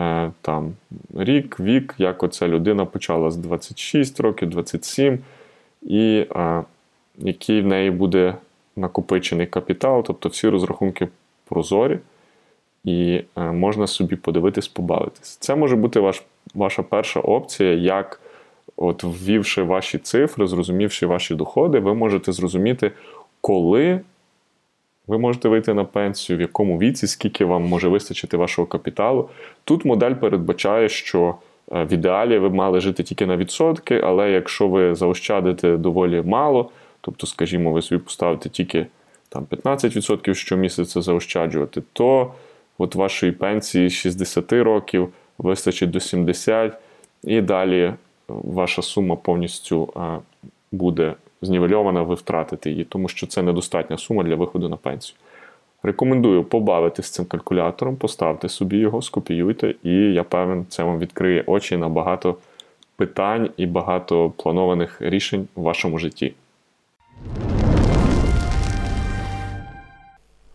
Е, 0.00 0.32
там 0.42 0.72
рік, 1.14 1.60
вік, 1.60 1.94
як 1.98 2.22
оця 2.22 2.48
людина 2.48 2.84
почала 2.84 3.30
з 3.30 3.36
26 3.36 4.20
років, 4.20 4.50
27, 4.50 5.18
і 5.82 6.26
а, 6.34 6.62
який 7.18 7.62
в 7.62 7.66
неї 7.66 7.90
буде 7.90 8.34
накопичений 8.76 9.46
капітал, 9.46 10.04
тобто 10.06 10.28
всі 10.28 10.48
розрахунки 10.48 11.08
прозорі, 11.44 11.98
і 12.84 13.22
а, 13.34 13.42
е, 13.42 13.52
можна 13.52 13.86
собі 13.86 14.16
подивитись, 14.16 14.68
побавитись. 14.68 15.36
Це 15.36 15.54
може 15.54 15.76
бути 15.76 16.00
ваш, 16.00 16.22
ваша 16.54 16.82
перша 16.82 17.20
опція, 17.20 17.74
як, 17.74 18.20
от 18.76 19.04
ввівши 19.04 19.62
ваші 19.62 19.98
цифри, 19.98 20.46
зрозумівши 20.46 21.06
ваші 21.06 21.34
доходи, 21.34 21.78
ви 21.78 21.94
можете 21.94 22.32
зрозуміти, 22.32 22.92
коли 23.40 24.00
ви 25.06 25.18
можете 25.18 25.48
вийти 25.48 25.74
на 25.74 25.84
пенсію, 25.84 26.36
в 26.38 26.40
якому 26.40 26.78
віці, 26.78 27.06
скільки 27.06 27.44
вам 27.44 27.62
може 27.62 27.88
вистачити 27.88 28.36
вашого 28.36 28.66
капіталу. 28.66 29.28
Тут 29.64 29.84
модель 29.84 30.14
передбачає, 30.14 30.88
що 30.88 31.34
е, 31.72 31.84
в 31.84 31.92
ідеалі 31.92 32.38
ви 32.38 32.50
мали 32.50 32.80
жити 32.80 33.02
тільки 33.02 33.26
на 33.26 33.36
відсотки, 33.36 34.00
але 34.04 34.30
якщо 34.30 34.68
ви 34.68 34.94
заощадите 34.94 35.76
доволі 35.76 36.22
мало, 36.22 36.70
тобто, 37.00 37.26
скажімо, 37.26 37.72
ви 37.72 37.82
собі 37.82 38.00
поставите 38.00 38.48
тільки 38.48 38.86
там 39.28 39.46
15% 39.50 40.34
щомісяця 40.34 41.02
заощаджувати, 41.02 41.82
то 41.92 42.32
от 42.78 42.94
вашої 42.94 43.32
пенсії 43.32 43.90
60 43.90 44.52
років 44.52 45.08
вистачить 45.38 45.90
до 45.90 46.00
70, 46.00 46.72
і 47.24 47.40
далі 47.40 47.94
ваша 48.28 48.82
сума 48.82 49.16
повністю 49.16 49.92
буде 50.72 51.14
знівельована, 51.42 52.02
ви 52.02 52.14
втратите 52.14 52.70
її, 52.70 52.84
тому 52.84 53.08
що 53.08 53.26
це 53.26 53.42
недостатня 53.42 53.98
сума 53.98 54.22
для 54.22 54.36
виходу 54.36 54.68
на 54.68 54.76
пенсію. 54.76 55.16
Рекомендую 55.82 56.44
побавитися 56.44 57.12
цим 57.12 57.24
калькулятором, 57.24 57.96
поставте 57.96 58.48
собі 58.48 58.76
його, 58.76 59.02
скопіюйте, 59.02 59.74
і 59.82 59.92
я 59.92 60.24
певен, 60.24 60.66
це 60.68 60.82
вам 60.82 60.98
відкриє 60.98 61.44
очі 61.46 61.76
на 61.76 61.88
багато 61.88 62.36
питань 62.96 63.50
і 63.56 63.66
багато 63.66 64.30
планованих 64.30 65.02
рішень 65.02 65.48
в 65.56 65.62
вашому 65.62 65.98
житті. 65.98 66.34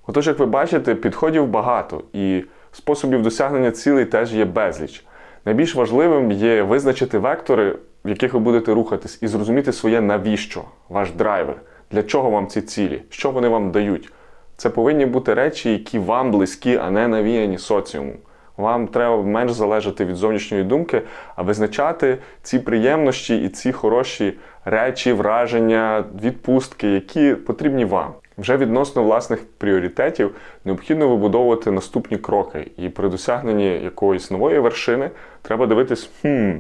Отож, 0.08 0.28
як 0.28 0.40
ви 0.40 0.46
бачите, 0.46 0.96
підходів 0.96 1.48
багато, 1.48 2.04
і 2.14 2.44
способів 2.72 3.22
досягнення 3.22 3.72
цілей 3.72 4.06
теж 4.06 4.34
є 4.34 4.46
безліч. 4.46 5.04
Найбільш 5.46 5.76
важливим 5.76 6.32
є 6.32 6.64
визначити 6.64 7.18
вектори, 7.18 7.76
в 8.06 8.10
яких 8.10 8.34
ви 8.34 8.40
будете 8.40 8.74
рухатись, 8.74 9.20
і 9.22 9.28
зрозуміти 9.28 9.74
своє 9.74 10.02
навіщо, 10.02 10.62
ваш 10.90 11.12
драйвер, 11.12 11.56
для 11.92 12.04
чого 12.04 12.30
вам 12.30 12.48
ці 12.48 12.62
цілі, 12.62 13.02
що 13.10 13.32
вони 13.32 13.48
вам 13.48 13.72
дають. 13.72 14.12
Це 14.58 14.70
повинні 14.70 15.06
бути 15.06 15.34
речі, 15.34 15.72
які 15.72 16.00
вам 16.00 16.32
близькі, 16.32 16.78
а 16.78 16.92
не 16.92 17.08
навіяні 17.08 17.58
соціуму. 17.58 18.14
Вам 18.58 18.88
треба 18.88 19.24
менш 19.24 19.52
залежати 19.52 20.06
від 20.06 20.16
зовнішньої 20.16 20.64
думки, 20.64 21.02
а 21.36 21.42
визначати 21.42 22.18
ці 22.42 22.60
приємності 22.60 23.44
і 23.44 23.50
ці 23.50 23.72
хороші 23.72 24.34
речі, 24.66 25.14
враження, 25.14 26.04
відпустки, 26.24 26.88
які 26.88 27.36
потрібні 27.36 27.86
вам. 27.86 28.14
Вже 28.38 28.58
відносно 28.58 29.04
власних 29.04 29.46
пріоритетів 29.58 30.36
необхідно 30.66 31.08
вибудовувати 31.10 31.72
наступні 31.72 32.18
кроки. 32.18 32.72
І 32.78 32.90
при 32.90 33.10
досягненні 33.10 33.68
якоїсь 33.84 34.32
нової 34.32 34.60
вершини 34.60 35.10
треба 35.42 35.66
дивитись, 35.66 36.10
хм, 36.22 36.52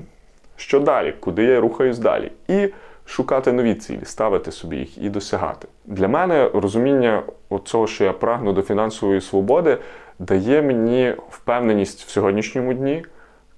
що 0.56 0.80
далі, 0.80 1.13
куди 1.20 1.44
я 1.44 1.60
рухаюсь 1.60 2.00
далі, 2.00 2.32
і 2.48 2.70
шукати 3.06 3.52
нові 3.52 3.74
цілі, 3.74 4.06
ставити 4.06 4.52
собі 4.52 4.78
їх 4.78 4.98
і 4.98 5.10
досягати. 5.10 5.68
Для 5.86 6.08
мене 6.08 6.50
розуміння 6.54 7.24
цього, 7.65 7.88
що 7.88 8.04
я 8.04 8.13
прагну 8.13 8.54
до 8.54 8.62
фінансової 8.62 9.22
свободи, 9.22 9.78
дає 10.20 10.62
мені 10.62 11.13
впевненість 11.30 12.04
в 12.04 12.10
сьогоднішньому 12.10 12.74
дні, 12.74 13.06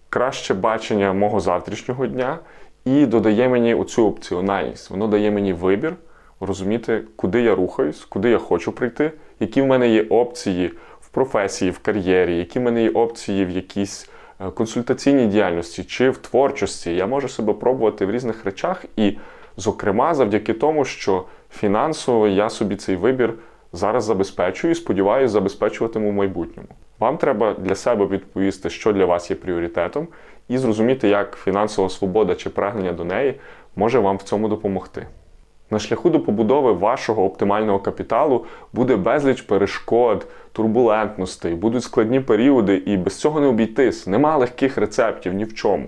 краще 0.10 0.54
бачення 0.54 1.14
мого 1.14 1.40
завтрашнього 1.40 2.08
дня 2.08 2.40
і 2.86 3.06
додає 3.06 3.50
мені 3.50 3.74
оцю 3.74 4.08
опціональність. 4.08 4.90
Воно 4.90 5.08
дає 5.08 5.32
мені 5.32 5.54
вибір. 5.54 5.96
Розуміти, 6.40 7.04
куди 7.16 7.42
я 7.42 7.56
рухаюсь, 7.56 8.06
куди 8.10 8.30
я 8.30 8.38
хочу 8.38 8.72
прийти, 8.72 9.12
які 9.40 9.62
в 9.62 9.66
мене 9.66 9.90
є 9.90 10.04
опції 10.04 10.72
в 11.02 11.10
професії, 11.10 11.72
в 11.72 11.80
кар'єрі, 11.80 12.38
які 12.38 12.60
в 12.60 12.62
мене 12.62 12.84
є 12.84 12.90
опції 12.90 13.46
в 13.46 13.50
якійсь 13.50 14.10
консультаційній 14.54 15.28
діяльності 15.28 15.84
чи 15.84 16.10
в 16.10 16.18
творчості. 16.18 16.96
Я 16.96 17.08
можу 17.08 17.30
себе 17.30 17.54
пробувати 17.54 18.06
в 18.06 18.12
різних 18.12 18.46
речах, 18.46 18.86
і, 18.96 19.18
зокрема, 19.58 20.14
завдяки 20.14 20.54
тому, 20.54 20.86
що 20.86 21.24
фінансово 21.52 22.28
я 22.28 22.50
собі 22.50 22.76
цей 22.76 22.96
вибір 22.96 23.34
зараз 23.74 24.04
забезпечую 24.04 24.72
і 24.72 24.76
сподіваюся, 24.76 25.34
забезпечуватиму 25.34 26.10
в 26.10 26.14
майбутньому. 26.14 26.70
Вам 27.00 27.18
треба 27.18 27.54
для 27.54 27.76
себе 27.76 28.06
відповісти, 28.06 28.70
що 28.70 28.94
для 28.94 29.06
вас 29.06 29.30
є 29.30 29.36
пріоритетом, 29.36 30.08
і 30.48 30.58
зрозуміти, 30.58 31.10
як 31.10 31.38
фінансова 31.44 31.90
свобода 31.90 32.36
чи 32.36 32.50
прагнення 32.50 32.92
до 32.92 33.06
неї 33.06 33.40
може 33.76 34.00
вам 34.00 34.18
в 34.18 34.24
цьому 34.24 34.48
допомогти. 34.48 35.08
На 35.72 35.80
шляху 35.80 36.10
до 36.10 36.20
побудови 36.20 36.72
вашого 36.72 37.26
оптимального 37.26 37.80
капіталу 37.80 38.46
буде 38.74 38.96
безліч 38.96 39.42
перешкод, 39.42 40.28
турбулентностей, 40.52 41.56
будуть 41.56 41.84
складні 41.84 42.20
періоди, 42.20 42.76
і 42.76 42.98
без 42.98 43.20
цього 43.20 43.40
не 43.40 43.48
обійтись. 43.48 44.08
Нема 44.08 44.38
легких 44.38 44.78
рецептів 44.78 45.34
ні 45.34 45.44
в 45.44 45.54
чому. 45.54 45.88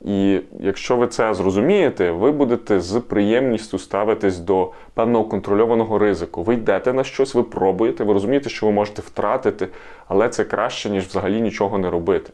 І 0.00 0.40
якщо 0.60 0.96
ви 0.96 1.06
це 1.06 1.34
зрозумієте, 1.34 2.10
ви 2.10 2.32
будете 2.32 2.80
з 2.80 3.00
приємністю 3.00 3.78
ставитись 3.78 4.38
до 4.38 4.72
певного 4.94 5.24
контрольованого 5.24 5.98
ризику. 5.98 6.42
Ви 6.42 6.54
йдете 6.54 6.92
на 6.92 7.04
щось, 7.04 7.34
ви 7.34 7.42
пробуєте, 7.42 8.04
ви 8.04 8.12
розумієте, 8.12 8.48
що 8.50 8.66
ви 8.66 8.72
можете 8.72 9.02
втратити, 9.02 9.68
але 10.08 10.28
це 10.28 10.44
краще, 10.44 10.90
ніж 10.90 11.04
взагалі 11.04 11.40
нічого 11.40 11.78
не 11.78 11.90
робити. 11.90 12.32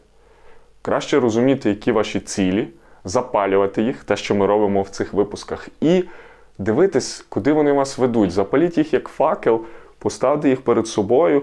Краще 0.81 1.19
розуміти, 1.19 1.69
які 1.69 1.91
ваші 1.91 2.19
цілі, 2.19 2.67
запалювати 3.03 3.83
їх, 3.83 4.03
те, 4.03 4.15
що 4.17 4.35
ми 4.35 4.45
робимо 4.45 4.81
в 4.81 4.89
цих 4.89 5.13
випусках, 5.13 5.69
і 5.81 6.03
дивитись, 6.57 7.25
куди 7.29 7.53
вони 7.53 7.71
вас 7.71 7.97
ведуть. 7.97 8.31
Запаліть 8.31 8.77
їх 8.77 8.93
як 8.93 9.07
факел, 9.07 9.61
поставте 9.99 10.49
їх 10.49 10.61
перед 10.61 10.87
собою. 10.87 11.41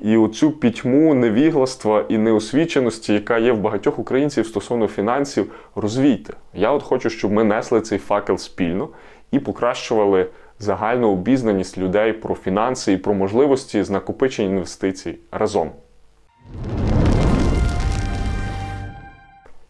І 0.00 0.16
оцю 0.16 0.50
пітьму 0.50 1.14
невігластва 1.14 2.04
і 2.08 2.18
неосвіченості, 2.18 3.12
яка 3.12 3.38
є 3.38 3.52
в 3.52 3.60
багатьох 3.60 3.98
українців 3.98 4.46
стосовно 4.46 4.88
фінансів, 4.88 5.52
розвійте. 5.74 6.34
Я 6.54 6.70
от 6.70 6.82
хочу, 6.82 7.10
щоб 7.10 7.32
ми 7.32 7.44
несли 7.44 7.80
цей 7.80 7.98
факел 7.98 8.36
спільно 8.36 8.88
і 9.30 9.38
покращували 9.38 10.26
загальну 10.58 11.12
обізнаність 11.12 11.78
людей 11.78 12.12
про 12.12 12.34
фінанси 12.34 12.92
і 12.92 12.96
про 12.96 13.14
можливості 13.14 13.82
з 13.82 13.90
накопичення 13.90 14.48
інвестицій 14.48 15.18
разом. 15.32 15.70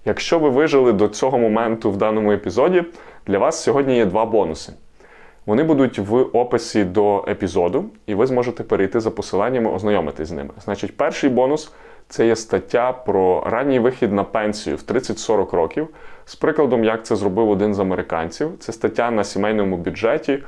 Якщо 0.05 0.39
ви 0.39 0.49
вижили 0.49 0.93
до 0.93 1.09
цього 1.09 1.39
моменту 1.39 1.91
в 1.91 1.97
даному 1.97 2.33
епізоді, 2.33 2.85
для 3.27 3.39
вас 3.39 3.63
сьогодні 3.63 3.97
є 3.97 4.07
два 4.07 4.27
бонуси. 4.27 4.73
Вони 5.47 5.63
будуть 5.63 5.99
в 5.99 6.15
описі 6.17 6.85
до 6.85 7.25
епізоду, 7.29 7.85
і 8.07 8.15
ви 8.15 8.27
зможете 8.27 8.63
перейти 8.63 9.01
за 9.01 9.11
посиланнями, 9.11 9.71
ознайомитись 9.71 10.29
з 10.29 10.33
ними. 10.33 10.51
Значить, 10.65 10.97
перший 10.97 11.31
бонус 11.31 11.73
це 12.09 12.27
є 12.27 12.37
стаття 12.37 12.93
про 12.93 13.45
ранній 13.47 13.79
вихід 13.79 14.13
на 14.13 14.25
пенсію 14.25 14.77
в 14.77 14.81
30-40 14.81 15.57
років. 15.57 15.89
З 16.25 16.35
прикладом, 16.35 16.85
як 16.85 17.05
це 17.05 17.17
зробив 17.17 17.51
один 17.51 17.75
з 17.75 17.81
американців. 17.81 18.51
Це 18.59 18.73
стаття 18.73 19.11
на 19.11 19.25
сімейному 19.25 19.77
бюджеті. 19.77 20.43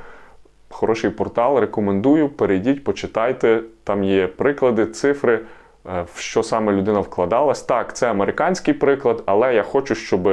Хороший 0.69 1.09
портал. 1.09 1.59
Рекомендую. 1.59 2.29
Перейдіть, 2.29 2.83
почитайте. 2.83 3.61
Там 3.83 4.03
є 4.03 4.27
приклади, 4.27 4.85
цифри, 4.85 5.39
е, 5.85 6.05
в 6.13 6.19
що 6.19 6.43
саме 6.43 6.71
людина 6.71 6.99
вкладалась. 6.99 7.61
Так, 7.61 7.95
це 7.95 8.09
американський 8.09 8.73
приклад, 8.73 9.23
але 9.25 9.53
я 9.55 9.63
хочу, 9.63 9.95
щоб 9.95 10.23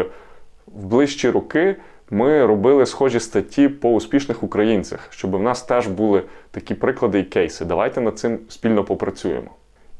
в 0.67 0.87
ближчі 0.87 1.31
роки 1.31 1.77
ми 2.13 2.47
робили 2.47 2.87
схожі 2.87 3.21
статті 3.21 3.69
по 3.69 3.91
успішних 3.91 4.43
українцях, 4.43 5.07
щоб 5.11 5.37
в 5.37 5.43
нас 5.43 5.63
теж 5.63 5.87
були 5.87 6.23
такі 6.51 6.75
приклади 6.75 7.19
і 7.19 7.25
кейси. 7.25 7.65
Давайте 7.65 8.01
над 8.01 8.19
цим 8.19 8.39
спільно 8.49 8.85
попрацюємо. 8.85 9.51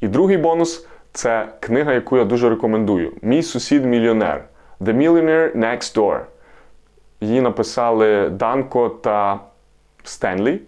І 0.01 0.07
другий 0.07 0.37
бонус 0.37 0.87
це 1.11 1.47
книга, 1.59 1.93
яку 1.93 2.17
я 2.17 2.25
дуже 2.25 2.49
рекомендую: 2.49 3.11
Мій 3.21 3.43
сусід 3.43 3.85
мільйонер 3.85 4.43
The 4.81 4.97
Millionaire 4.97 5.57
Next 5.57 5.97
Door. 5.97 6.19
Її 7.21 7.41
написали 7.41 8.29
Данко 8.29 8.89
та 8.89 9.39
Стенлі. 10.03 10.59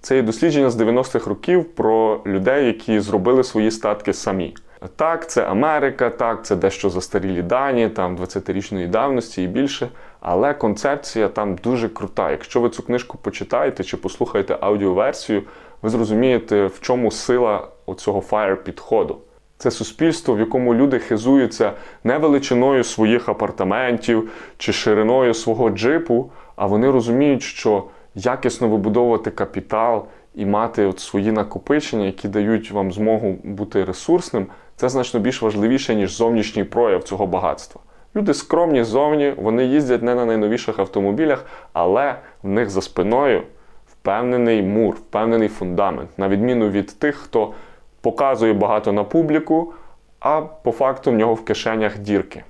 Це 0.00 0.16
є 0.16 0.22
дослідження 0.22 0.70
з 0.70 0.80
90-х 0.80 1.26
років 1.26 1.64
про 1.64 2.20
людей, 2.26 2.66
які 2.66 3.00
зробили 3.00 3.44
свої 3.44 3.70
статки 3.70 4.12
самі. 4.12 4.54
Так, 4.96 5.30
це 5.30 5.44
Америка, 5.46 6.10
так, 6.10 6.44
це 6.44 6.56
дещо 6.56 6.90
застарілі 6.90 7.42
дані, 7.42 7.88
там 7.88 8.16
20-річної 8.16 8.88
давності 8.88 9.42
і 9.42 9.46
більше. 9.46 9.88
Але 10.22 10.54
концепція 10.54 11.28
там 11.28 11.54
дуже 11.54 11.88
крута. 11.88 12.30
Якщо 12.30 12.60
ви 12.60 12.70
цю 12.70 12.82
книжку 12.82 13.18
почитаєте 13.22 13.84
чи 13.84 13.96
послухаєте 13.96 14.56
аудіоверсію, 14.60 15.42
ви 15.82 15.90
зрозумієте, 15.90 16.66
в 16.66 16.80
чому 16.80 17.10
сила 17.10 17.68
оцього 17.86 18.20
FIRE 18.30 18.56
підходу. 18.56 19.18
Це 19.58 19.70
суспільство, 19.70 20.34
в 20.34 20.38
якому 20.38 20.74
люди 20.74 20.98
хизуються 20.98 21.72
не 22.04 22.18
величиною 22.18 22.84
своїх 22.84 23.28
апартаментів 23.28 24.30
чи 24.58 24.72
шириною 24.72 25.34
свого 25.34 25.70
джипу, 25.70 26.30
а 26.56 26.66
вони 26.66 26.90
розуміють, 26.90 27.42
що 27.42 27.84
якісно 28.14 28.68
вибудовувати 28.68 29.30
капітал 29.30 30.06
і 30.34 30.46
мати 30.46 30.86
от 30.86 31.00
свої 31.00 31.32
накопичення, 31.32 32.06
які 32.06 32.28
дають 32.28 32.70
вам 32.70 32.92
змогу 32.92 33.36
бути 33.44 33.84
ресурсним, 33.84 34.46
це 34.76 34.88
значно 34.88 35.20
більш 35.20 35.42
важливіше, 35.42 35.94
ніж 35.94 36.16
зовнішній 36.16 36.64
прояв 36.64 37.02
цього 37.02 37.26
багатства. 37.26 37.81
Люди 38.16 38.34
скромні 38.34 38.84
ззовні, 38.84 39.34
вони 39.36 39.64
їздять 39.64 40.02
не 40.02 40.14
на 40.14 40.24
найновіших 40.24 40.78
автомобілях, 40.78 41.44
але 41.72 42.14
в 42.42 42.48
них 42.48 42.70
за 42.70 42.82
спиною 42.82 43.42
впевнений 43.86 44.62
мур, 44.62 44.94
впевнений 44.94 45.48
фундамент, 45.48 46.18
на 46.18 46.28
відміну 46.28 46.68
від 46.68 46.98
тих, 46.98 47.16
хто 47.16 47.52
показує 48.00 48.52
багато 48.52 48.92
на 48.92 49.04
публіку, 49.04 49.72
а 50.20 50.40
по 50.40 50.72
факту 50.72 51.10
в 51.10 51.14
нього 51.14 51.34
в 51.34 51.44
кишенях 51.44 51.98
дірки. 51.98 52.44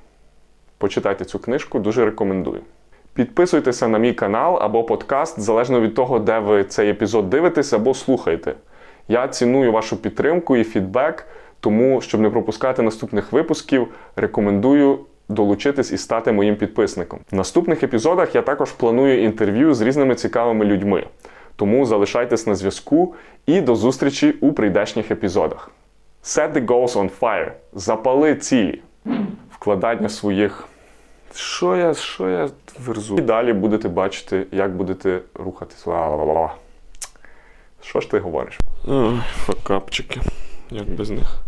Почитайте 0.79 1.25
цю 1.25 1.39
книжку, 1.39 1.79
дуже 1.79 2.05
рекомендую. 2.05 2.61
Підписуйтеся 3.15 3.89
на 3.89 3.99
мій 3.99 4.13
канал 4.13 4.59
або 4.61 4.85
подкаст, 4.85 5.41
залежно 5.41 5.81
від 5.81 5.95
того, 5.95 6.19
де 6.19 6.39
ви 6.39 6.65
цей 6.65 6.91
епізод 6.91 7.31
дивитесь 7.31 7.73
або 7.73 7.95
слухаєте. 7.95 8.55
Я 9.09 9.29
ціную 9.29 9.73
вашу 9.73 9.97
підтримку 9.97 10.57
і 10.57 10.65
фідбек, 10.65 11.27
тому, 11.61 12.01
щоб 12.01 12.21
не 12.21 12.31
пропускати 12.31 12.83
наступних 12.83 13.33
випусків, 13.33 13.89
рекомендую 14.17 14.99
долучитись 15.29 15.93
і 15.93 15.99
стати 15.99 16.33
моїм 16.33 16.57
підписником. 16.57 17.21
В 17.31 17.37
наступних 17.37 17.83
епізодах 17.83 18.35
я 18.35 18.43
також 18.43 18.73
планую 18.73 19.23
інтерв'ю 19.25 19.75
з 19.75 19.81
різними 19.81 20.15
цікавими 20.15 20.65
людьми. 20.65 21.07
Тому 21.57 21.87
залишайтесь 21.87 22.47
на 22.47 22.55
зв'язку 22.55 23.15
і 23.47 23.61
до 23.61 23.77
зустрічі 23.77 24.35
у 24.41 24.53
прийдешніх 24.53 25.11
епізодах. 25.11 25.71
Set 26.25 26.53
the 26.53 26.67
goals 26.67 26.93
on 26.93 27.11
fire. 27.21 27.53
Запали 27.73 28.35
цілі. 28.37 28.83
Вкладання 29.51 30.09
своїх. 30.09 30.69
Що 31.35 31.77
я, 31.77 31.95
що 31.95 32.29
я 32.29 32.49
верзу? 32.87 33.19
І 33.19 33.21
далі 33.21 33.53
будете 33.53 33.89
бачити, 33.89 34.47
як 34.53 34.77
будете 34.77 35.21
рухатись. 35.35 35.87
Що 37.83 38.01
ж 38.01 38.11
ти 38.11 38.19
говориш? 38.19 38.59
Факапчики. 39.35 40.21
Як 40.71 40.91
без 40.91 41.11
них. 41.11 41.43